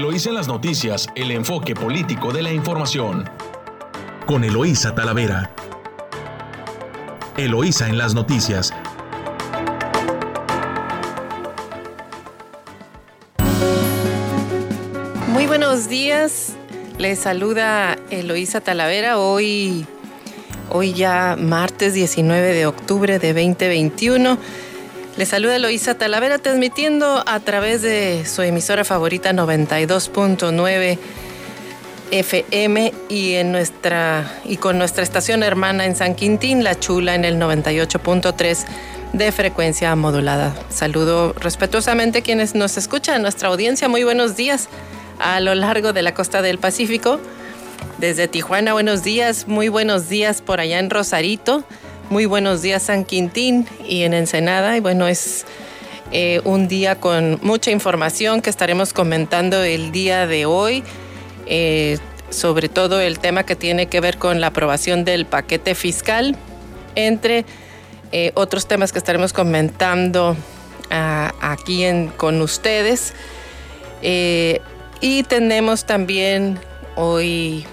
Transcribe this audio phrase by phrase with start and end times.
[0.00, 3.28] Eloísa en las noticias, el enfoque político de la información.
[4.24, 5.50] Con Eloísa Talavera.
[7.36, 8.72] Eloísa en las noticias.
[15.28, 16.54] Muy buenos días.
[16.96, 19.18] Les saluda Eloísa Talavera.
[19.18, 19.84] Hoy,
[20.70, 24.38] hoy ya martes 19 de octubre de 2021.
[25.20, 30.98] Les saluda Eloísa Talavera transmitiendo a través de su emisora favorita 92.9
[32.10, 37.26] FM y en nuestra y con nuestra estación hermana en San Quintín, La Chula en
[37.26, 38.64] el 98.3
[39.12, 40.54] de frecuencia modulada.
[40.70, 43.90] Saludo respetuosamente quienes nos escuchan, nuestra audiencia.
[43.90, 44.70] Muy buenos días
[45.18, 47.20] a lo largo de la costa del Pacífico.
[47.98, 51.62] Desde Tijuana, buenos días, muy buenos días por allá en Rosarito.
[52.10, 54.76] Muy buenos días San Quintín y en Ensenada.
[54.76, 55.46] Y bueno, es
[56.10, 60.82] eh, un día con mucha información que estaremos comentando el día de hoy.
[61.46, 61.98] Eh,
[62.30, 66.34] sobre todo el tema que tiene que ver con la aprobación del paquete fiscal,
[66.96, 67.44] entre
[68.10, 70.36] eh, otros temas que estaremos comentando
[70.90, 71.84] ah, aquí
[72.16, 73.14] con ustedes.
[74.02, 76.58] y tenemos también
[76.96, 77.64] hoy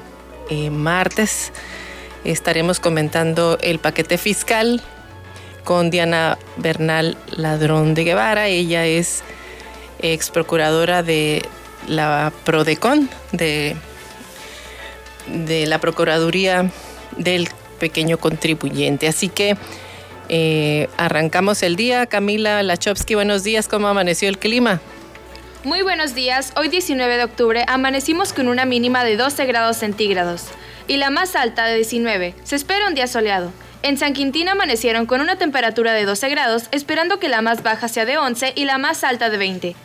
[0.70, 1.52] martes
[2.32, 4.82] estaremos comentando el paquete fiscal
[5.64, 8.48] con Diana Bernal Ladrón de Guevara.
[8.48, 9.24] Ella es
[10.00, 11.44] ex procuradora de
[11.88, 13.76] la PRODECON, de,
[15.28, 16.70] de la Procuraduría
[17.18, 19.08] del Pequeño Contribuyente.
[19.08, 19.58] Así que
[20.30, 22.06] eh, arrancamos el día.
[22.08, 23.68] Camila Lachowski, buenos días.
[23.68, 24.82] ¿Cómo amaneció el clima?
[25.64, 26.52] Muy buenos días.
[26.56, 30.46] Hoy 19 de octubre amanecimos con una mínima de 12 grados centígrados
[30.88, 32.36] y la más alta de 19.
[32.44, 33.52] Se espera un día soleado.
[33.84, 37.88] En San Quintín amanecieron con una temperatura de 12 grados, esperando que la más baja
[37.88, 39.76] sea de 11 y la más alta de 20.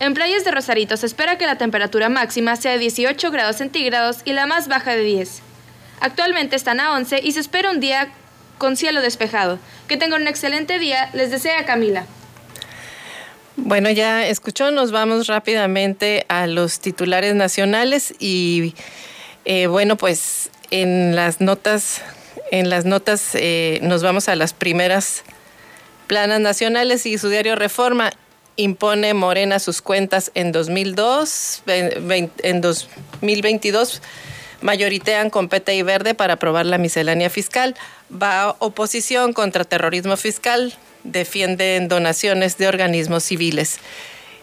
[0.00, 4.18] En playas de Rosarito se espera que la temperatura máxima sea de 18 grados centígrados
[4.24, 5.42] y la más baja de 10.
[6.00, 8.08] Actualmente están a 11 y se espera un día
[8.58, 9.58] con cielo despejado.
[9.88, 12.06] Que tengan un excelente día, les desea Camila.
[13.56, 18.74] Bueno, ya escuchó, nos vamos rápidamente a los titulares nacionales y
[19.44, 22.02] eh, bueno, pues en las notas,
[22.50, 25.24] en las notas eh, nos vamos a las primeras
[26.06, 28.12] planas nacionales y su diario Reforma
[28.56, 34.02] impone Morena sus cuentas en 2002, en 2022
[34.60, 37.76] mayoritean con PT y Verde para aprobar la miscelánea fiscal.
[38.10, 40.74] Va oposición contra terrorismo fiscal,
[41.04, 43.78] defienden donaciones de organismos civiles.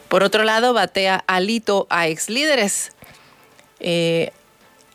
[0.10, 2.92] Por otro lado, batea alito a ex líderes.
[3.80, 4.32] Eh,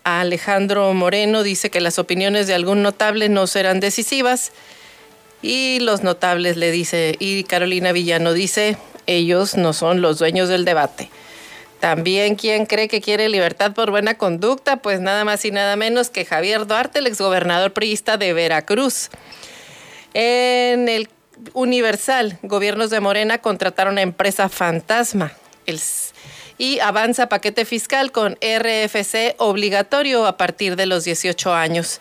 [0.05, 4.53] Alejandro Moreno dice que las opiniones de algún notable no serán decisivas
[5.43, 8.77] y los notables le dice, y Carolina Villano dice,
[9.07, 11.11] ellos no son los dueños del debate.
[11.81, 16.11] También quien cree que quiere libertad por buena conducta, pues nada más y nada menos
[16.11, 19.11] que Javier Duarte, el exgobernador priista de Veracruz.
[20.15, 21.09] En el
[21.55, 25.33] Universal, gobiernos de Morena contrataron a empresa fantasma.
[25.67, 25.81] El
[26.59, 32.01] y avanza paquete fiscal con RFC obligatorio a partir de los 18 años.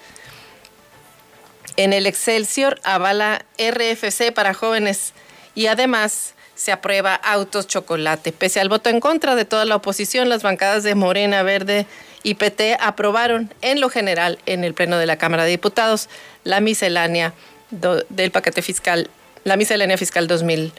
[1.78, 5.14] En el Excelsior avala RFC para jóvenes
[5.56, 8.32] y además se aprueba autos chocolate.
[8.32, 11.88] Pese al voto en contra de toda la oposición, las bancadas de Morena, Verde
[12.24, 16.08] y PT aprobaron en lo general en el Pleno de la Cámara de Diputados
[16.44, 17.34] la miscelánea
[17.72, 19.10] del paquete fiscal,
[19.44, 20.72] la miscelánea fiscal 2000.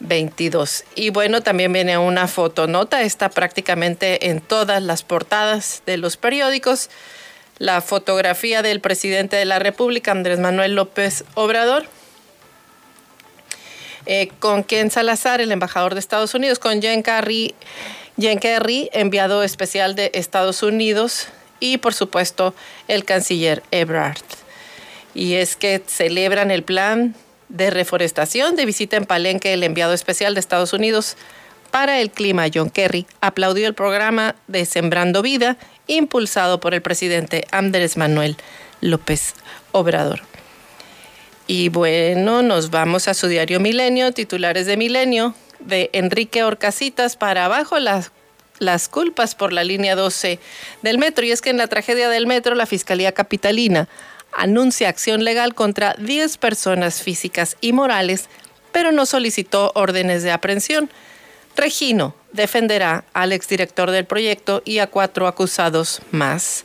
[0.00, 0.84] 22.
[0.94, 6.90] Y bueno, también viene una fotonota, está prácticamente en todas las portadas de los periódicos.
[7.58, 11.86] La fotografía del presidente de la República, Andrés Manuel López Obrador,
[14.06, 17.54] eh, con Ken Salazar, el embajador de Estados Unidos, con Jen Kerry,
[18.18, 21.28] Jen Kerry, enviado especial de Estados Unidos,
[21.60, 22.54] y por supuesto
[22.86, 24.22] el canciller Ebrard.
[25.14, 27.14] Y es que celebran el plan
[27.48, 31.16] de reforestación de visita en Palenque el enviado especial de Estados Unidos
[31.70, 37.46] para el clima, John Kerry, aplaudió el programa de Sembrando Vida impulsado por el presidente
[37.50, 38.36] Andrés Manuel
[38.80, 39.34] López
[39.72, 40.20] Obrador.
[41.46, 47.46] Y bueno, nos vamos a su diario Milenio, titulares de Milenio, de Enrique Orcasitas para
[47.46, 48.12] abajo las,
[48.58, 50.38] las culpas por la línea 12
[50.82, 51.24] del metro.
[51.24, 53.88] Y es que en la tragedia del metro, la Fiscalía Capitalina
[54.32, 58.28] anuncia acción legal contra 10 personas físicas y morales,
[58.72, 60.90] pero no solicitó órdenes de aprehensión.
[61.56, 66.64] Regino defenderá al exdirector del proyecto y a cuatro acusados más.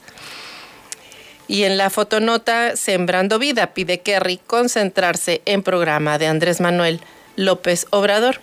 [1.48, 7.01] Y en la fotonota Sembrando Vida pide Kerry concentrarse en programa de Andrés Manuel
[7.36, 8.39] López Obrador.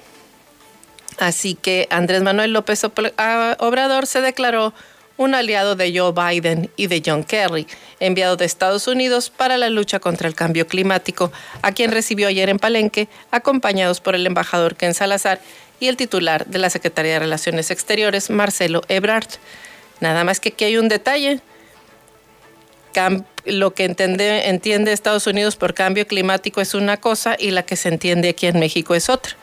[1.18, 2.82] Así que Andrés Manuel López
[3.18, 4.74] ah, Obrador se declaró
[5.20, 7.66] un aliado de Joe Biden y de John Kerry,
[8.00, 11.30] enviado de Estados Unidos para la lucha contra el cambio climático,
[11.60, 15.38] a quien recibió ayer en Palenque, acompañados por el embajador Ken Salazar
[15.78, 19.28] y el titular de la Secretaría de Relaciones Exteriores, Marcelo Ebrard.
[20.00, 21.40] Nada más que aquí hay un detalle.
[23.44, 27.90] lo que entiende, Estados Unidos por cambio climático es una cosa y la que se
[27.90, 29.34] entiende aquí en México es otra.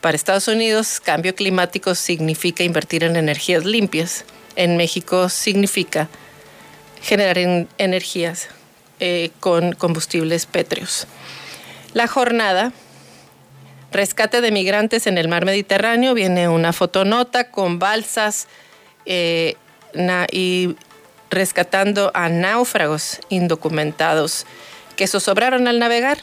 [0.00, 4.24] Para Estados Unidos, cambio climático significa invertir en energías limpias
[4.56, 6.08] en México significa
[7.02, 7.38] generar
[7.78, 8.48] energías
[9.00, 11.06] eh, con combustibles pétreos.
[11.92, 12.72] La jornada
[13.92, 18.48] Rescate de migrantes en el mar Mediterráneo, viene una fotonota con balsas
[19.06, 19.54] eh,
[20.30, 20.76] y
[21.30, 24.44] rescatando a náufragos indocumentados
[24.96, 26.18] que sobraron al navegar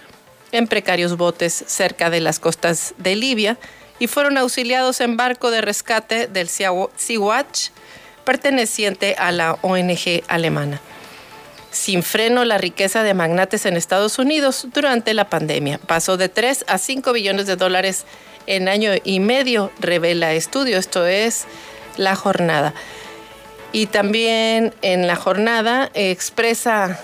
[0.52, 3.58] en precarios botes cerca de las costas de Libia
[3.98, 7.70] y fueron auxiliados en barco de rescate del Sea-Watch
[8.24, 10.82] perteneciente a la ONG alemana.
[11.72, 15.80] Sin freno la riqueza de magnates en Estados Unidos durante la pandemia.
[15.80, 18.06] Pasó de 3 a 5 billones de dólares
[18.46, 20.78] en año y medio, revela estudio.
[20.78, 21.46] Esto es
[21.98, 22.74] la jornada.
[23.72, 27.00] Y también en la jornada expresa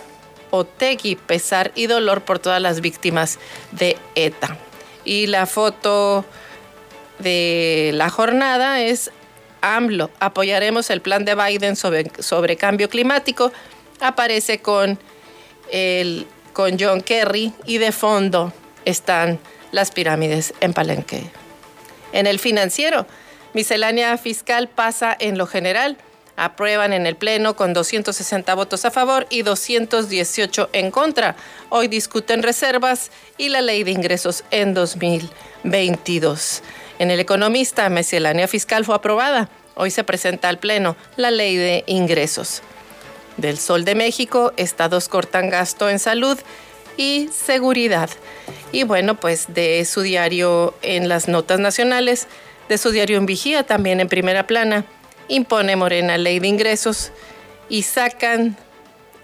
[0.51, 3.39] Otegi pesar y dolor por todas las víctimas
[3.72, 4.57] de ETA.
[5.06, 6.25] Y la foto
[7.19, 9.12] de la jornada es
[9.61, 13.51] AMLO, apoyaremos el plan de Biden sobre, sobre cambio climático,
[14.00, 15.00] aparece con,
[15.71, 18.53] el, con John Kerry y de fondo
[18.85, 19.39] están
[19.71, 21.23] las pirámides en Palenque.
[22.11, 23.06] En el financiero,
[23.53, 25.97] miscelánea fiscal pasa en lo general.
[26.35, 31.35] Aprueban en el Pleno con 260 votos a favor y 218 en contra.
[31.69, 36.63] Hoy discuten reservas y la ley de ingresos en 2022.
[37.00, 39.50] En El Economista, miscelánea fiscal fue aprobada.
[39.75, 42.62] Hoy se presenta al Pleno la ley de ingresos.
[43.38, 46.38] Del Sol de México, estados cortan gasto en salud
[46.98, 48.10] y seguridad.
[48.74, 52.28] Y bueno, pues de su diario en las notas nacionales,
[52.68, 54.84] de su diario en Vigía, también en primera plana,
[55.30, 57.13] impone Morena ley de ingresos
[57.69, 58.57] y sacan,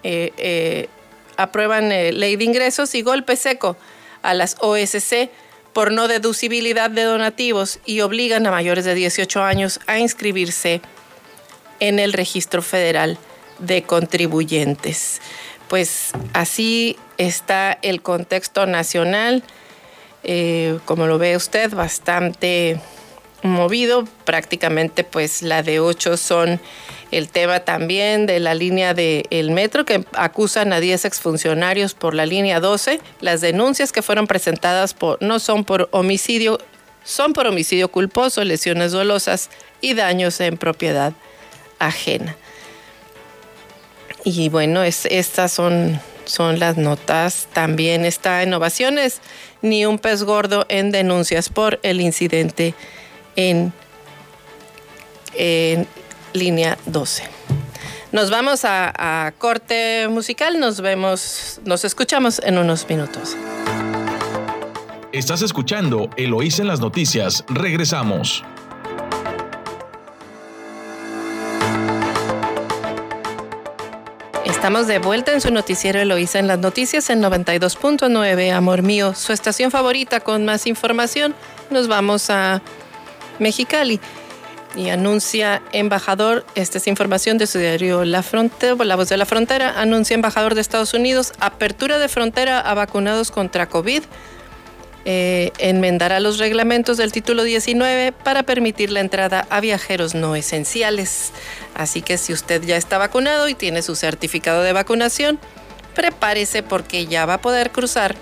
[0.04, 0.88] eh, eh,
[1.36, 3.75] aprueban eh, ley de ingresos y golpe seco
[4.22, 5.30] a las OSC
[5.75, 10.80] por no deducibilidad de donativos y obligan a mayores de 18 años a inscribirse
[11.81, 13.18] en el registro federal
[13.60, 15.19] de contribuyentes.
[15.68, 19.44] Pues así está el contexto nacional,
[20.24, 22.80] eh, como lo ve usted, bastante
[23.50, 24.07] movido.
[24.24, 26.59] Prácticamente pues la de 8 son
[27.12, 32.25] el tema también de la línea del metro que acusan a 10 exfuncionarios por la
[32.25, 33.00] línea 12.
[33.21, 36.59] Las denuncias que fueron presentadas por, no son por homicidio,
[37.03, 39.50] son por homicidio culposo, lesiones dolosas
[39.81, 41.13] y daños en propiedad
[41.80, 42.36] ajena.
[44.24, 47.48] Y bueno, es, estas son, son las notas.
[47.53, 49.21] También está innovaciones,
[49.62, 52.74] ni un pez gordo en denuncias por el incidente
[53.35, 53.73] en,
[55.33, 55.87] en
[56.33, 57.35] línea 12.
[58.15, 63.35] Nos vamos a, corte musical, nos vemos, nos escuchamos en unos minutos.
[65.11, 68.41] Estás escuchando Eloís en las noticias, regresamos.
[74.45, 79.33] Estamos de vuelta en su noticiero Eloísa en las noticias en 92.9, Amor Mío, su
[79.33, 81.36] estación favorita con más información.
[81.69, 82.62] Nos vamos a
[83.39, 84.00] Mexicali
[84.75, 89.25] y anuncia embajador, esta es información de su diario La Frontera, La Voz de la
[89.25, 94.04] Frontera, anuncia embajador de Estados Unidos, apertura de frontera a vacunados contra COVID,
[95.08, 101.32] eh, enmendará los reglamentos del título 19 para permitir la entrada a viajeros no esenciales.
[101.75, 105.39] Así que si usted ya está vacunado y tiene su certificado de vacunación,
[105.94, 108.15] prepárese porque ya va a poder cruzar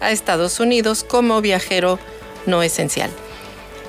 [0.00, 1.98] a Estados Unidos como viajero
[2.46, 3.10] no esencial.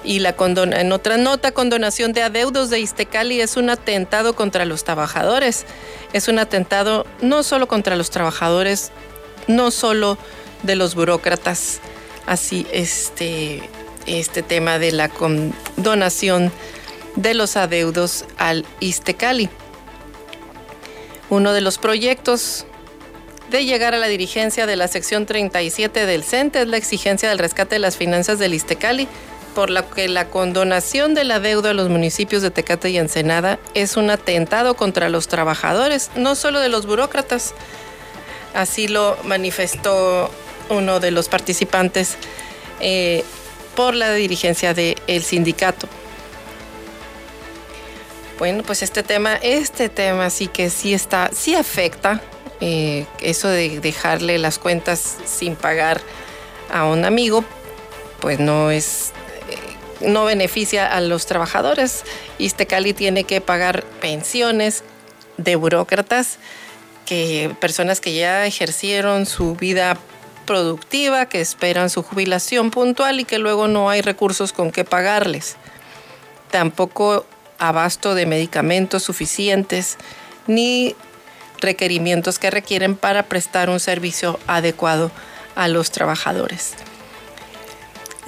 [0.04, 4.84] Y la en otra nota, condonación de adeudos de Istecali es un atentado contra los
[4.84, 5.66] trabajadores.
[6.14, 8.92] Es un atentado no solo contra los trabajadores,
[9.48, 10.18] no solo
[10.64, 11.80] de los burócratas.
[12.26, 13.62] Así, este,
[14.06, 16.52] este tema de la condonación
[17.16, 19.50] de los adeudos al Istecali.
[21.30, 22.66] Uno de los proyectos
[23.52, 27.40] de llegar a la dirigencia de la sección 37 del CENTE es la exigencia del
[27.40, 29.08] rescate de las finanzas del Istecali
[29.56, 33.60] por lo que la condonación de la deuda a los municipios de Tecate y Ensenada
[33.74, 37.54] es un atentado contra los trabajadores, no solo de los burócratas.
[38.54, 40.32] Así lo manifestó
[40.70, 42.18] uno de los participantes
[42.80, 43.24] eh,
[43.76, 45.88] por la dirigencia del sindicato.
[48.38, 52.22] Bueno, pues este tema, este tema sí que sí está, sí afecta
[52.62, 56.02] eh, eso de dejarle las cuentas sin pagar
[56.72, 57.44] a un amigo,
[58.20, 59.12] pues no es,
[60.02, 62.04] no beneficia a los trabajadores.
[62.38, 64.84] Istecali tiene que pagar pensiones
[65.38, 66.38] de burócratas,
[67.06, 69.98] que personas que ya ejercieron su vida
[70.46, 75.58] productiva, que esperan su jubilación puntual y que luego no hay recursos con qué pagarles.
[76.52, 77.26] Tampoco
[77.60, 79.98] abasto de medicamentos suficientes
[80.48, 80.96] ni
[81.60, 85.12] requerimientos que requieren para prestar un servicio adecuado
[85.56, 86.74] a los trabajadores.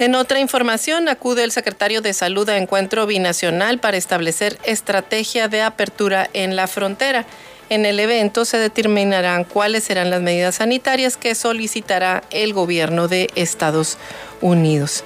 [0.02, 5.62] En otra información, acude el secretario de Salud a encuentro binacional para establecer estrategia de
[5.62, 7.24] apertura en la frontera.
[7.70, 13.30] En el evento se determinarán cuáles serán las medidas sanitarias que solicitará el gobierno de
[13.36, 13.96] Estados
[14.40, 15.04] Unidos.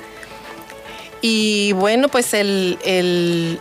[1.21, 2.79] Y bueno, pues el,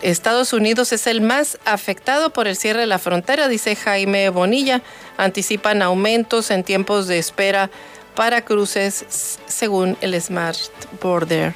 [0.02, 4.82] Estados Unidos es el más afectado por el cierre de la frontera, dice Jaime Bonilla.
[5.18, 7.70] Anticipan aumentos en tiempos de espera
[8.16, 10.58] para cruces según el Smart
[11.02, 11.54] Border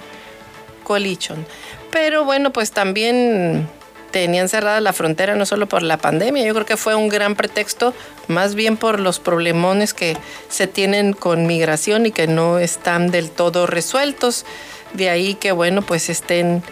[0.83, 1.45] Coalition.
[1.91, 3.67] Pero bueno, pues también
[4.11, 7.35] tenían cerrada la frontera no solo por la pandemia, yo creo que fue un gran
[7.35, 7.93] pretexto,
[8.27, 10.17] más bien por los problemones que
[10.49, 14.45] se tienen con migración y que no están del todo resueltos.
[14.93, 16.63] De ahí que, bueno, pues estén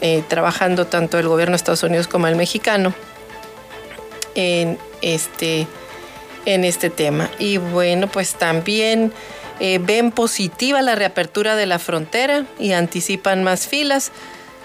[0.00, 2.94] eh, trabajando tanto el gobierno de Estados Unidos como el mexicano
[4.34, 5.66] en este,
[6.46, 7.30] en este tema.
[7.38, 9.12] Y bueno, pues también
[9.60, 14.12] eh, ven positiva la reapertura de la frontera y anticipan más filas.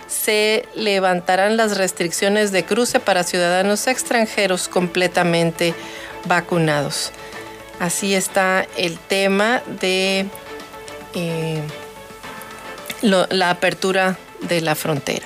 [0.07, 5.73] Se levantarán las restricciones de cruce para ciudadanos extranjeros completamente
[6.25, 7.11] vacunados.
[7.79, 10.27] Así está el tema de...
[11.15, 11.61] Eh,
[13.01, 15.25] la apertura de la frontera.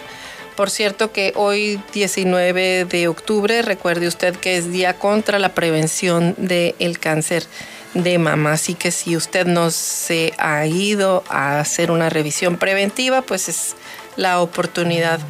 [0.60, 6.36] Por cierto que hoy 19 de octubre, recuerde usted que es Día contra la Prevención
[6.38, 7.46] del Cáncer
[7.94, 8.52] de Mama.
[8.52, 13.78] Así que si usted no se ha ido a hacer una revisión preventiva, pues es
[14.18, 15.22] la oportunidad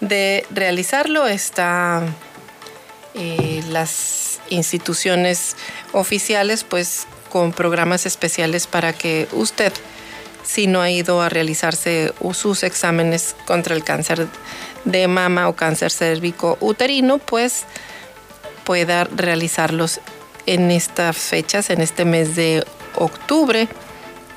[0.00, 1.26] de realizarlo.
[1.26, 2.04] Está
[3.14, 5.56] eh, las instituciones
[5.90, 9.72] oficiales pues con programas especiales para que usted
[10.46, 14.28] si no ha ido a realizarse sus exámenes contra el cáncer
[14.86, 17.64] de mama o cáncer cérvico uterino, pues
[18.64, 20.00] pueda realizarlos
[20.46, 22.64] en estas fechas, en este mes de
[22.94, 23.68] octubre,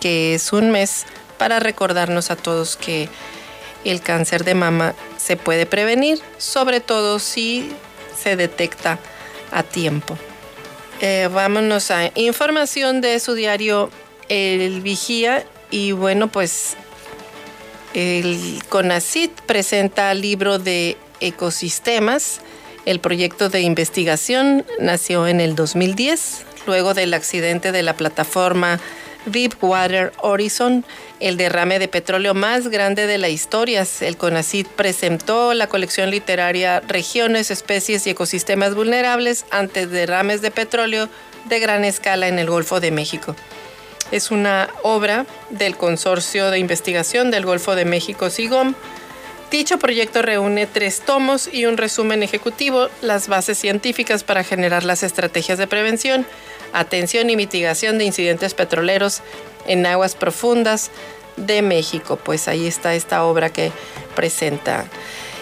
[0.02, 1.06] que es un mes
[1.38, 3.08] para recordarnos a todos que
[3.86, 7.72] el cáncer de mama se puede prevenir, sobre todo si
[8.22, 9.00] se detecta
[9.52, 10.18] a tiempo.
[11.02, 13.90] Eh, vámonos a información de su diario
[14.28, 16.76] El Vigía y bueno, pues
[17.94, 22.42] el CONACIT presenta el libro de ecosistemas.
[22.86, 28.80] El proyecto de investigación nació en el 2010, luego del accidente de la plataforma
[29.26, 30.86] Deepwater Horizon,
[31.20, 33.86] el derrame de petróleo más grande de la historia.
[34.02, 41.10] El CONACIT presentó la colección literaria Regiones, especies y ecosistemas vulnerables ante derrames de petróleo
[41.46, 43.36] de gran escala en el Golfo de México.
[44.12, 48.74] Es una obra del Consorcio de Investigación del Golfo de México, SIGOM.
[49.52, 55.04] Dicho proyecto reúne tres tomos y un resumen ejecutivo, las bases científicas para generar las
[55.04, 56.26] estrategias de prevención,
[56.74, 59.22] atención y mitigación de incidentes petroleros
[59.68, 60.90] en aguas profundas
[61.36, 62.18] de México.
[62.18, 63.72] Pues ahí está esta obra que
[64.16, 64.86] presenta.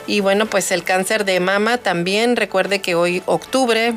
[0.07, 3.93] Y bueno, pues el cáncer de mama también, recuerde que hoy octubre,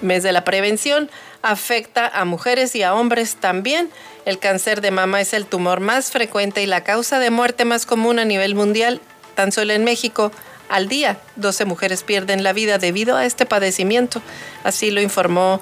[0.00, 1.10] mes de la prevención,
[1.42, 3.90] afecta a mujeres y a hombres también.
[4.24, 7.86] El cáncer de mama es el tumor más frecuente y la causa de muerte más
[7.86, 9.00] común a nivel mundial.
[9.34, 10.32] Tan solo en México,
[10.68, 14.22] al día, 12 mujeres pierden la vida debido a este padecimiento.
[14.62, 15.60] Así lo informó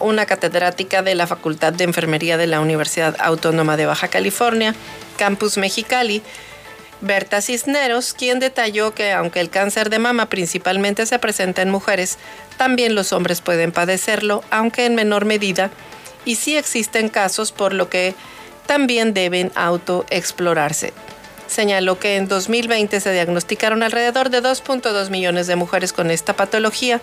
[0.00, 4.74] una catedrática de la Facultad de Enfermería de la Universidad Autónoma de Baja California,
[5.18, 6.22] Campus Mexicali,
[7.00, 12.18] Berta Cisneros, quien detalló que aunque el cáncer de mama principalmente se presenta en mujeres,
[12.56, 15.70] también los hombres pueden padecerlo, aunque en menor medida,
[16.24, 18.14] y sí existen casos por lo que
[18.66, 20.92] también deben autoexplorarse.
[21.46, 27.00] Señaló que en 2020 se diagnosticaron alrededor de 2.2 millones de mujeres con esta patología,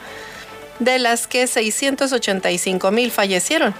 [0.79, 3.73] de las que 685 mil fallecieron.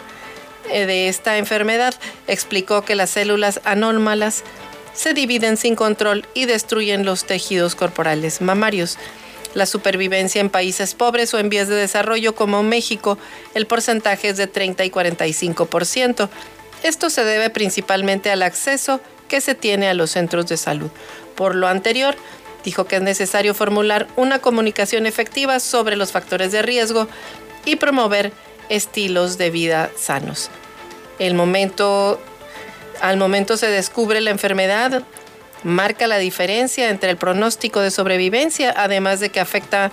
[0.72, 1.94] Eh, de esta enfermedad
[2.26, 4.44] explicó que las células anómalas
[4.96, 8.98] se dividen sin control y destruyen los tejidos corporales mamarios.
[9.54, 13.18] La supervivencia en países pobres o en vías de desarrollo como México,
[13.54, 16.30] el porcentaje es de 30 y 45%.
[16.84, 20.90] Esto se debe principalmente al acceso que se tiene a los centros de salud.
[21.36, 22.16] Por lo anterior,
[22.64, 27.08] dijo que es necesario formular una comunicación efectiva sobre los factores de riesgo
[27.64, 28.34] y promover
[28.70, 30.50] estilos de vida sanos.
[31.20, 32.20] El momento,
[33.02, 35.04] al momento se descubre la enfermedad,
[35.64, 39.92] marca la diferencia entre el pronóstico de sobrevivencia, además de que afecta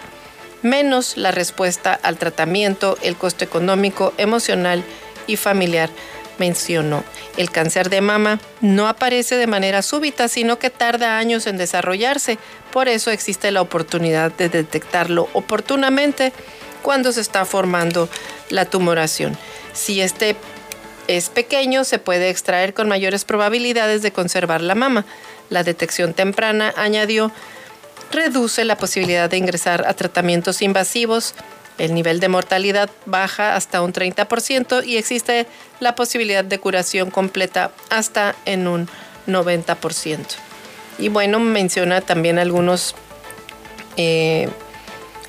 [0.63, 4.85] menos la respuesta al tratamiento, el costo económico, emocional
[5.27, 5.91] y familiar,
[6.39, 7.05] mencionó.
[7.37, 12.39] El cáncer de mama no aparece de manera súbita, sino que tarda años en desarrollarse.
[12.73, 16.33] Por eso existe la oportunidad de detectarlo oportunamente
[16.83, 18.09] cuando se está formando
[18.51, 19.37] la tumoración.
[19.73, 20.37] Si este
[21.09, 25.05] es pequeño, se puede extraer con mayores probabilidades de conservar la mama.
[25.51, 27.33] La detección temprana, añadió,
[28.11, 31.35] reduce la posibilidad de ingresar a tratamientos invasivos,
[31.79, 35.47] el nivel de mortalidad baja hasta un 30% y existe
[35.81, 38.89] la posibilidad de curación completa hasta en un
[39.27, 40.19] 90%.
[40.99, 42.95] Y bueno, menciona también algunos
[43.97, 44.49] eh,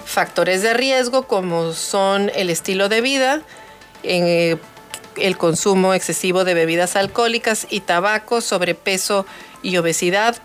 [0.06, 3.42] factores de riesgo como son el estilo de vida,
[4.04, 4.58] eh,
[5.18, 9.26] el consumo excesivo de bebidas alcohólicas y tabaco, sobrepeso
[9.62, 10.38] y obesidad,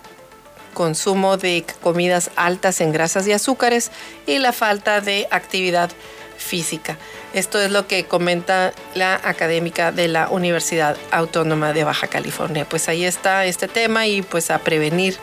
[0.74, 3.90] consumo de comidas altas en grasas y azúcares
[4.26, 5.90] y la falta de actividad
[6.36, 6.96] física.
[7.34, 12.66] Esto es lo que comenta la académica de la Universidad Autónoma de Baja California.
[12.66, 15.16] Pues ahí está este tema y pues a prevenir,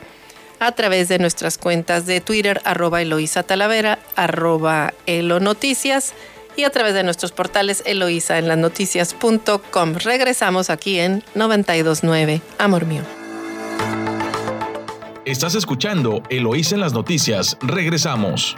[0.60, 6.14] a través de nuestras cuentas de Twitter arroba Eloisa Talavera, arroba Elo Noticias
[6.56, 9.96] y a través de nuestros portales Eloisa en las noticias.com.
[9.96, 13.19] Regresamos aquí en 929, Amor Mío.
[15.30, 17.56] Estás escuchando Eloísa en las noticias.
[17.62, 18.58] Regresamos.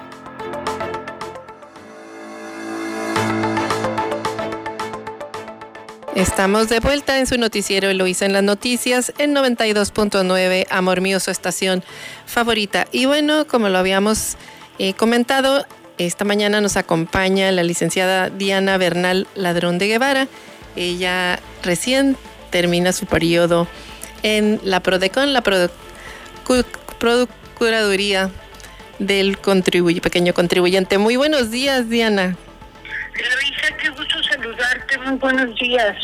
[6.16, 11.30] Estamos de vuelta en su noticiero Eloísa en las noticias en 92.9 Amor Mío, su
[11.30, 11.84] estación
[12.26, 12.88] favorita.
[12.94, 14.38] Y bueno, como lo habíamos
[14.80, 15.66] eh, comentado,
[15.98, 20.30] esta mañana nos acompaña la licenciada Diana Bernal Ladrón de Guevara.
[20.78, 22.16] Ella recién
[22.50, 23.68] termina su periodo
[24.24, 25.42] en la PRODECON, la
[27.00, 28.30] Procuraduría
[29.00, 30.98] del pequeño contribuyente.
[30.98, 32.36] Muy buenos días, Diana.
[33.16, 35.98] Eloisa, qué gusto saludarte, muy buenos días.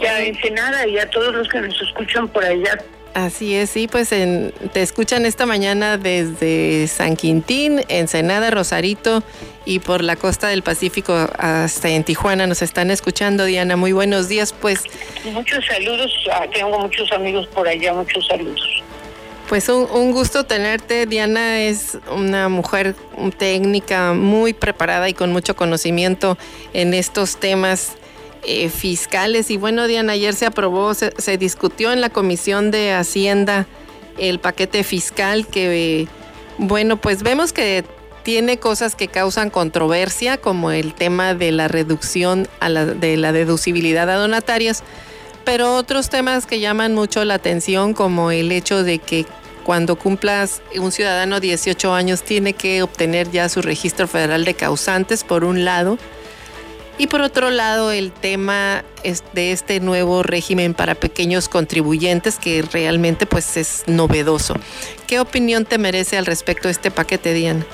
[0.00, 2.78] Ya Ensenada y a todos los que nos escuchan por allá.
[3.14, 9.24] Así es, sí, pues te escuchan esta mañana desde San Quintín, Ensenada, Rosarito
[9.64, 13.46] y por la costa del Pacífico hasta en Tijuana nos están escuchando.
[13.46, 14.84] Diana, muy buenos días, pues.
[15.24, 18.79] Muchos saludos, ah, tengo muchos amigos por allá, muchos saludos.
[19.50, 21.06] Pues un, gusto tenerte.
[21.06, 22.94] Diana es una mujer
[23.36, 26.38] técnica muy preparada y con mucho conocimiento
[26.72, 27.94] en estos temas
[28.44, 29.50] eh, fiscales.
[29.50, 33.66] Y bueno, Diana, ayer se aprobó, se, discutió en la Comisión de Hacienda
[34.18, 36.06] el paquete fiscal que,
[36.58, 37.84] bueno, pues vemos que
[38.22, 43.32] tiene cosas que causan controversia, como el tema de la reducción a la, de la
[43.32, 44.84] deducibilidad a donatarias
[45.50, 49.26] pero otros temas que llaman mucho la atención, como el hecho de que
[49.64, 55.24] cuando cumplas un ciudadano 18 años tiene que obtener ya su registro federal de causantes,
[55.24, 55.98] por un lado.
[56.98, 58.84] Y por otro lado, el tema
[59.34, 64.54] de este nuevo régimen para pequeños contribuyentes que realmente pues es novedoso.
[65.08, 67.66] ¿Qué opinión te merece al respecto de este paquete, Diana?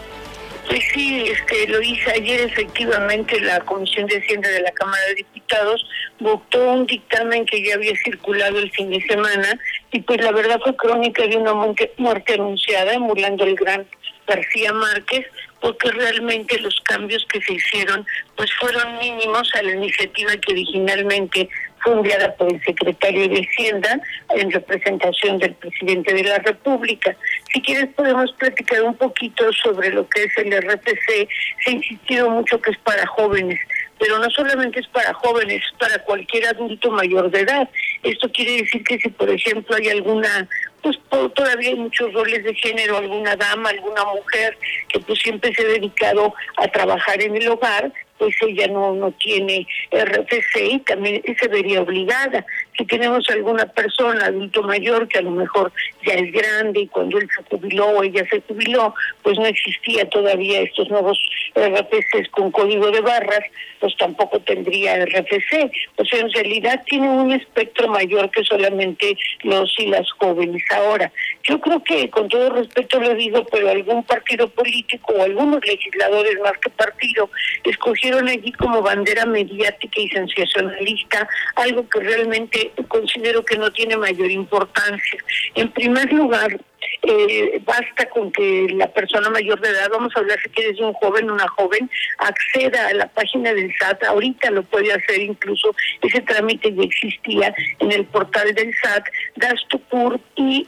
[0.67, 5.15] Pues sí, este, lo hice ayer efectivamente la Comisión de Hacienda de la Cámara de
[5.17, 5.87] Diputados
[6.19, 9.59] votó un dictamen que ya había circulado el fin de semana
[9.93, 13.87] y pues la verdad fue crónica de una muerte anunciada emulando el gran
[14.27, 15.27] García Márquez
[15.61, 18.05] porque realmente los cambios que se hicieron
[18.37, 21.49] pues fueron mínimos a la iniciativa que originalmente
[21.83, 27.17] fue enviada por el secretario de Hacienda en representación del presidente de la República.
[27.53, 31.29] Si quieres podemos platicar un poquito sobre lo que es el RPC.
[31.65, 33.59] Se ha insistido mucho que es para jóvenes,
[33.99, 37.69] pero no solamente es para jóvenes, es para cualquier adulto mayor de edad.
[38.03, 40.49] Esto quiere decir que si, por ejemplo, hay alguna,
[40.83, 40.99] pues
[41.35, 44.57] todavía hay muchos roles de género, alguna dama, alguna mujer
[44.89, 49.13] que pues siempre se ha dedicado a trabajar en el hogar, pues ella no, no
[49.13, 52.45] tiene RFC y también se vería obligada.
[52.77, 55.73] Si tenemos alguna persona, adulto mayor, que a lo mejor
[56.05, 60.09] ya es grande y cuando él se jubiló o ella se jubiló, pues no existía
[60.09, 61.19] todavía estos nuevos
[61.55, 63.41] RFCs con código de barras,
[63.81, 65.71] pues tampoco tendría RFC.
[65.97, 70.63] O sea, en realidad tiene un espectro mayor que solamente los y las jóvenes.
[70.75, 71.11] Ahora,
[71.45, 76.39] yo creo que, con todo respeto lo digo, pero algún partido político o algunos legisladores
[76.43, 77.31] más que partido
[77.65, 84.31] escogieron allí como bandera mediática y sensacionalista algo que realmente considero que no tiene mayor
[84.31, 85.19] importancia.
[85.55, 86.59] En primer lugar,
[87.03, 90.85] eh, basta con que la persona mayor de edad, vamos a hablar si quieres de
[90.85, 95.75] un joven, una joven, acceda a la página del SAT, ahorita lo puede hacer incluso,
[96.03, 99.05] ese trámite ya existía en el portal del SAT,
[99.37, 100.67] das tu CUR y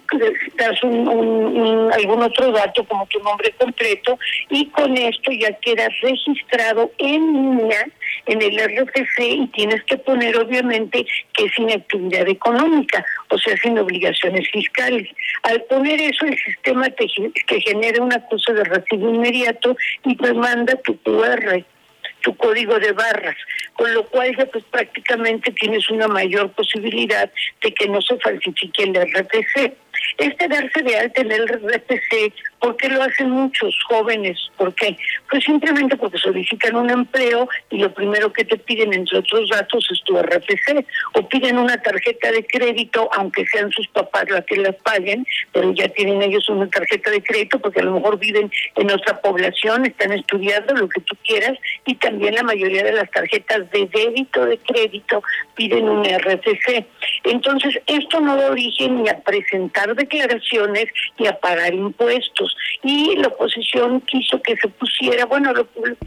[0.57, 4.19] das un, algún otro dato como tu nombre completo
[4.51, 7.87] y con esto ya quedas registrado en línea
[8.27, 13.79] en el RFC y tienes que poner obviamente que es inactividad económica, o sea, sin
[13.79, 15.09] obligaciones fiscales.
[15.42, 17.07] Al poner eso, el sistema te,
[17.61, 21.64] genera una cosa de recibo inmediato y te manda tu QR
[22.21, 23.37] tu código de barras,
[23.75, 27.31] con lo cual ya pues prácticamente tienes una mayor posibilidad
[27.62, 29.77] de que no se falsifique el RFC.
[30.19, 34.39] Este darse de alta en el RPC, ¿por qué lo hacen muchos jóvenes?
[34.57, 34.97] ¿Por qué?
[35.31, 39.87] Pues simplemente porque solicitan un empleo y lo primero que te piden, entre otros datos,
[39.91, 40.85] es tu RPC.
[41.15, 45.73] O piden una tarjeta de crédito, aunque sean sus papás las que las paguen, pero
[45.73, 49.87] ya tienen ellos una tarjeta de crédito porque a lo mejor viven en otra población,
[49.87, 51.57] están estudiando lo que tú quieras
[51.87, 55.23] y también la mayoría de las tarjetas de débito, de crédito,
[55.55, 56.87] piden un RPC.
[57.25, 60.87] Entonces, esto no da origen ni a presentar declaraciones
[61.18, 62.57] y a pagar impuestos.
[62.83, 65.53] Y la oposición quiso que se pusiera, bueno,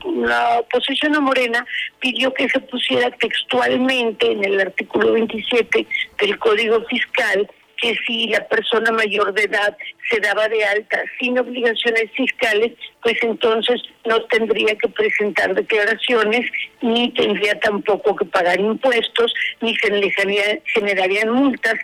[0.06, 1.66] la oposición a Morena
[2.00, 5.88] pidió que se pusiera textualmente en el artículo 27
[6.20, 7.50] del Código Fiscal
[7.82, 9.76] que si la persona mayor de edad
[10.10, 16.50] se daba de alta sin obligaciones fiscales, pues entonces no tendría que presentar declaraciones,
[16.82, 20.12] ni tendría tampoco que pagar impuestos, ni se le
[20.66, 21.76] generarían multas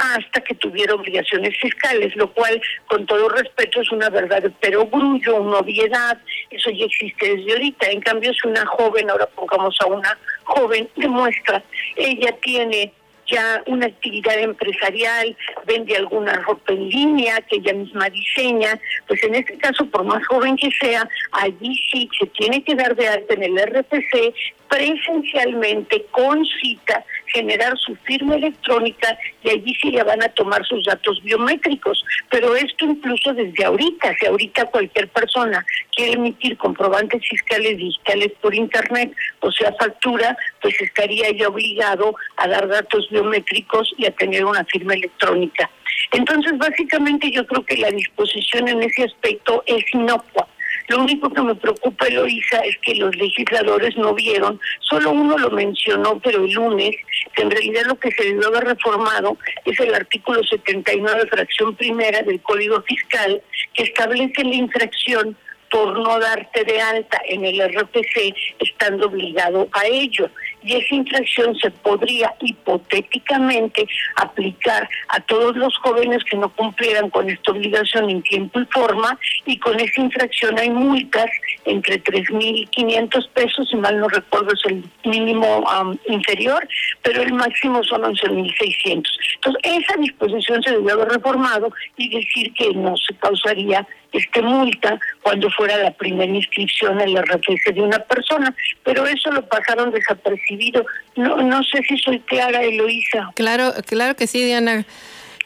[0.00, 5.36] hasta que tuviera obligaciones fiscales, lo cual, con todo respeto, es una verdad, pero grullo,
[5.36, 6.18] una obviedad,
[6.50, 7.90] eso ya existe desde ahorita.
[7.90, 11.62] En cambio, si una joven, ahora pongamos a una joven, demuestra,
[11.96, 12.94] ella tiene
[13.26, 15.36] ya una actividad empresarial,
[15.66, 20.26] vende alguna ropa en línea que ella misma diseña, pues en este caso, por más
[20.26, 24.34] joven que sea, allí sí se tiene que dar de alta en el RPC
[24.70, 30.84] presencialmente con cita generar su firma electrónica y allí sí le van a tomar sus
[30.84, 32.02] datos biométricos.
[32.30, 38.54] Pero esto incluso desde ahorita, si ahorita cualquier persona quiere emitir comprobantes fiscales digitales por
[38.54, 44.44] Internet, o sea, factura, pues estaría ya obligado a dar datos biométricos y a tener
[44.44, 45.68] una firma electrónica.
[46.12, 50.46] Entonces, básicamente yo creo que la disposición en ese aspecto es inocua.
[50.90, 55.48] Lo único que me preocupa, Eloisa, es que los legisladores no vieron, solo uno lo
[55.50, 56.96] mencionó, pero el lunes,
[57.32, 62.22] que en realidad lo que se debió haber reformado es el artículo 79, fracción primera
[62.22, 63.40] del Código Fiscal,
[63.72, 65.36] que establece la infracción
[65.70, 70.28] por no darte de alta en el RPC estando obligado a ello
[70.62, 77.28] y esa infracción se podría hipotéticamente aplicar a todos los jóvenes que no cumplieran con
[77.28, 81.30] esta obligación en tiempo y forma y con esa infracción hay multas
[81.64, 85.64] entre 3.500 pesos, si mal no recuerdo es el mínimo
[86.08, 86.66] inferior,
[87.02, 89.04] pero el máximo son 11.600.
[89.36, 94.98] Entonces, esa disposición se debió haber reformado y decir que no se causaría este multa
[95.22, 99.90] cuando fuera la primera inscripción en la RFC de una persona, pero eso lo pasaron
[99.92, 100.84] desapercibido.
[101.16, 103.30] No, no sé si soy clara, Eloísa.
[103.34, 104.84] Claro, claro que sí, Diana.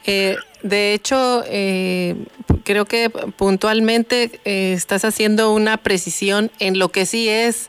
[0.07, 2.15] Eh, de hecho, eh,
[2.65, 7.69] creo que puntualmente eh, estás haciendo una precisión en lo que sí es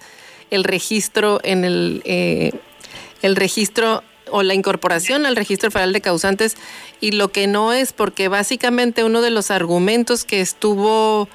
[0.52, 2.04] el registro en el
[3.26, 4.04] el registro
[4.36, 6.58] o la incorporación al registro federal de causantes
[7.00, 11.30] y lo que no es, porque básicamente uno de los argumentos que estuvo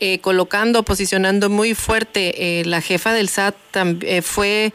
[0.00, 3.54] eh, colocando, posicionando muy fuerte eh, la jefa del SAT
[4.02, 4.74] eh, fue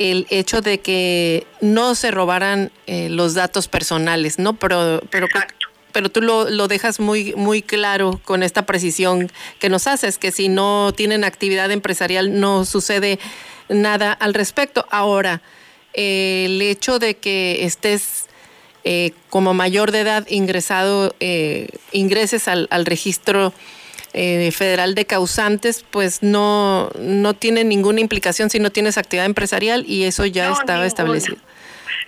[0.00, 4.54] el hecho de que no se robaran los datos personales, ¿no?
[4.54, 5.28] Pero, pero,
[5.92, 10.32] pero tú lo, lo, dejas muy, muy claro con esta precisión que nos haces, que
[10.32, 13.20] si no tienen actividad empresarial no sucede
[13.68, 14.84] nada al respecto.
[14.90, 15.42] Ahora,
[15.94, 18.28] el hecho de que estés
[18.86, 23.54] eh, como mayor de edad ingresado, eh, ingreses al, registro
[24.12, 29.84] eh, federal de causantes, pues no, no tiene ninguna implicación si no tienes actividad empresarial
[29.88, 31.38] y eso ya estaba establecido.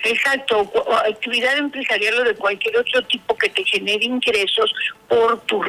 [0.03, 0.71] Exacto,
[1.09, 4.71] actividad empresarial o de cualquier otro tipo que te genere ingresos
[5.07, 5.59] por tu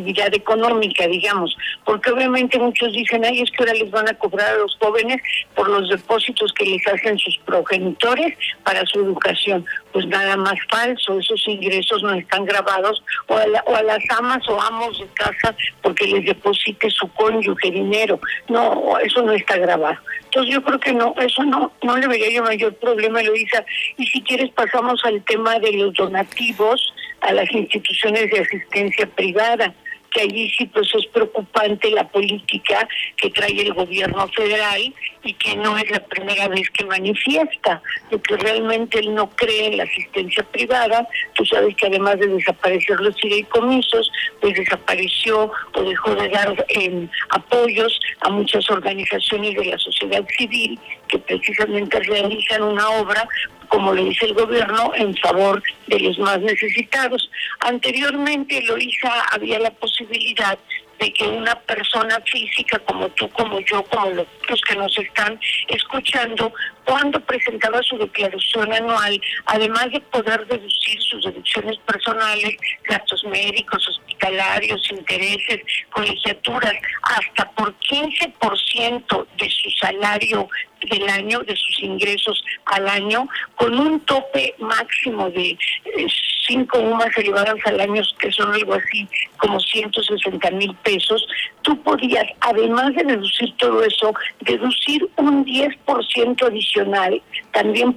[0.00, 4.50] actividad económica, digamos, porque obviamente muchos dicen, ay, es que ahora les van a cobrar
[4.50, 5.20] a los jóvenes
[5.54, 9.64] por los depósitos que les hacen sus progenitores para su educación.
[9.92, 14.48] Pues nada más falso, esos ingresos no están grabados o a, o a las amas
[14.48, 18.20] o amos de casa porque les deposite su cónyuge dinero.
[18.48, 19.98] No, eso no está grabado.
[20.24, 23.64] Entonces yo creo que no, eso no, no le vería yo mayor problema, Eloisa.
[23.96, 29.74] Y si quieres pasamos al tema de los donativos a las instituciones de asistencia privada
[30.10, 35.56] que allí sí pues es preocupante la política que trae el gobierno federal y que
[35.56, 39.84] no es la primera vez que manifiesta, de que realmente él no cree en la
[39.84, 41.06] asistencia privada.
[41.34, 47.08] Tú sabes que además de desaparecer los fideicomisos, pues desapareció o dejó de dar em,
[47.30, 50.78] apoyos a muchas organizaciones de la sociedad civil
[51.10, 53.28] que precisamente realizan una obra
[53.70, 57.30] como le dice el gobierno, en favor de los más necesitados.
[57.60, 60.58] Anteriormente, Loisa, había la posibilidad
[60.98, 66.52] de que una persona física como tú, como yo, como los que nos están escuchando,
[66.84, 74.90] cuando presentaba su declaración anual, además de poder deducir sus deducciones personales, gastos médicos, hospitalarios,
[74.90, 80.48] intereses, colegiaturas, hasta por 15% de su salario
[80.88, 86.06] del año, de sus ingresos al año, con un tope máximo de eh,
[86.46, 91.26] cinco UMAS elevadas al año, que son algo así como 160 mil pesos,
[91.62, 97.94] tú podías, además de deducir todo eso, deducir un 10% adicional, también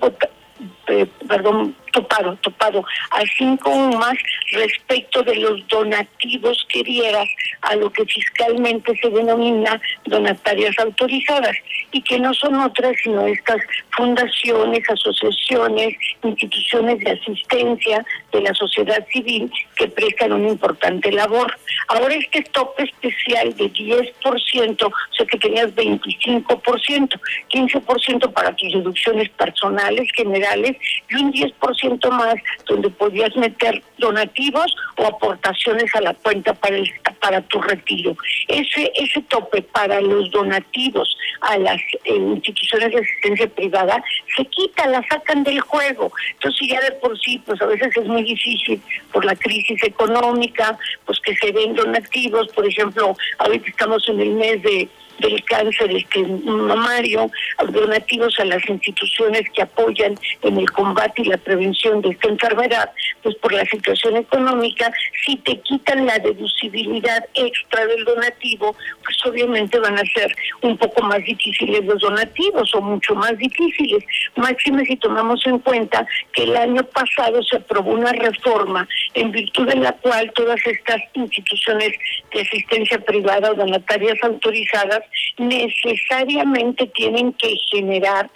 [0.87, 4.15] eh, perdón, topado, topado a cinco más
[4.51, 7.29] respecto de los donativos que dieras
[7.61, 11.55] a lo que fiscalmente se denomina donatarias autorizadas
[11.91, 13.61] y que no son otras sino estas
[13.95, 21.55] fundaciones, asociaciones, instituciones de asistencia de la sociedad civil que prestan una importante labor.
[21.87, 27.19] Ahora este tope especial de 10%, o sea que tenías 25%,
[27.49, 30.72] 15% para tus deducciones personales generales
[31.09, 32.35] y un 10% más
[32.67, 36.77] donde podías meter donativos o aportaciones a la cuenta para
[37.19, 38.15] para tu retiro.
[38.47, 44.03] Ese ese tope para los donativos a las eh, instituciones de asistencia privada
[44.35, 46.11] se quita, la sacan del juego.
[46.33, 48.81] Entonces ya de por sí, pues a veces es muy difícil
[49.11, 54.31] por la crisis económica, pues que se den donativos, por ejemplo, ahorita estamos en el
[54.31, 57.29] mes de del cáncer este mamario,
[57.71, 62.91] donativos a las instituciones que apoyan en el combate y la prevención de esta enfermedad,
[63.21, 64.91] pues por la situación económica,
[65.25, 71.03] si te quitan la deducibilidad extra del donativo, pues obviamente van a ser un poco
[71.03, 74.03] más difíciles los donativos o mucho más difíciles.
[74.35, 79.67] Máxime si tomamos en cuenta que el año pasado se aprobó una reforma en virtud
[79.67, 81.93] de la cual todas estas instituciones
[82.33, 85.02] de asistencia privada o donatarias autorizadas
[85.37, 88.29] necesariamente tienen que generar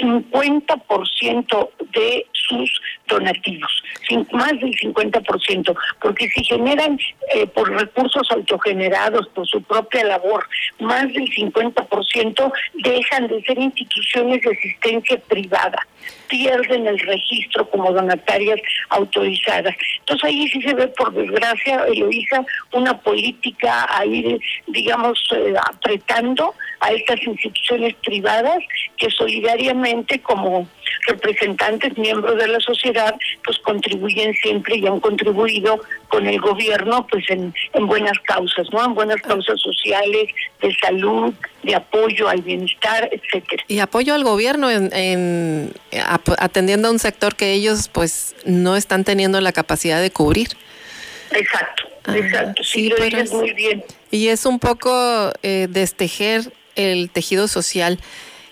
[0.00, 3.70] 50% de sus donativos,
[4.32, 6.98] más del 50%, porque si generan
[7.34, 10.46] eh, por recursos autogenerados, por su propia labor,
[10.80, 15.86] más del 50%, dejan de ser instituciones de asistencia privada,
[16.28, 19.74] pierden el registro como donatarias autorizadas.
[20.00, 24.38] Entonces ahí sí se ve, por desgracia, Eloisa, una política ahí,
[24.68, 25.54] digamos, eh,
[25.92, 28.58] apretando a estas instituciones privadas
[28.96, 30.68] que solidariamente como
[31.06, 37.28] representantes, miembros de la sociedad, pues contribuyen siempre y han contribuido con el gobierno pues
[37.28, 38.84] en, en buenas causas, ¿no?
[38.84, 40.28] En buenas causas sociales,
[40.60, 43.64] de salud, de apoyo al bienestar, etcétera.
[43.68, 45.72] Y apoyo al gobierno en, en
[46.38, 50.48] atendiendo a un sector que ellos pues no están teniendo la capacidad de cubrir.
[51.32, 53.82] Exacto, exacto, sí, lo dices muy bien.
[54.12, 57.98] Y es un poco eh, destejer el tejido social.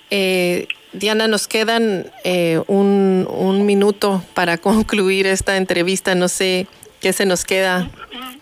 [0.08, 6.14] Eh, Diana, nos quedan eh, un, un, minuto para concluir esta entrevista.
[6.14, 6.66] No sé
[7.02, 7.90] qué se nos queda.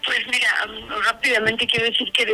[0.07, 0.49] Pues mira,
[1.07, 2.25] rápidamente quiero decir que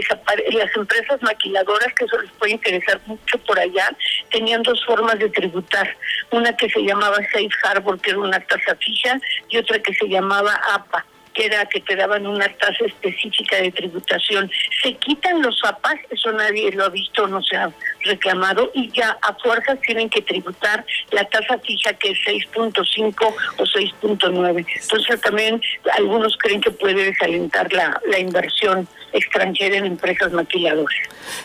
[0.52, 3.90] las empresas maquiladoras, que eso les puede interesar mucho por allá,
[4.30, 5.96] tenían dos formas de tributar.
[6.30, 9.18] Una que se llamaba Safe Harbor, que era una tasa fija,
[9.48, 13.72] y otra que se llamaba APA que era que te daban una tasa específica de
[13.72, 14.50] tributación.
[14.82, 17.70] Se quitan los APAS, eso nadie lo ha visto, no se ha
[18.02, 23.62] reclamado, y ya a fuerzas tienen que tributar la tasa fija que es 6.5 o
[23.62, 24.66] 6.9.
[24.82, 25.60] Entonces también
[25.92, 30.96] algunos creen que puede desalentar la, la inversión extranjera en empresas maquiladoras.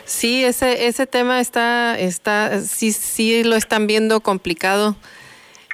[0.06, 4.95] Sí, ese ese tema está está sí sí lo están viendo complicado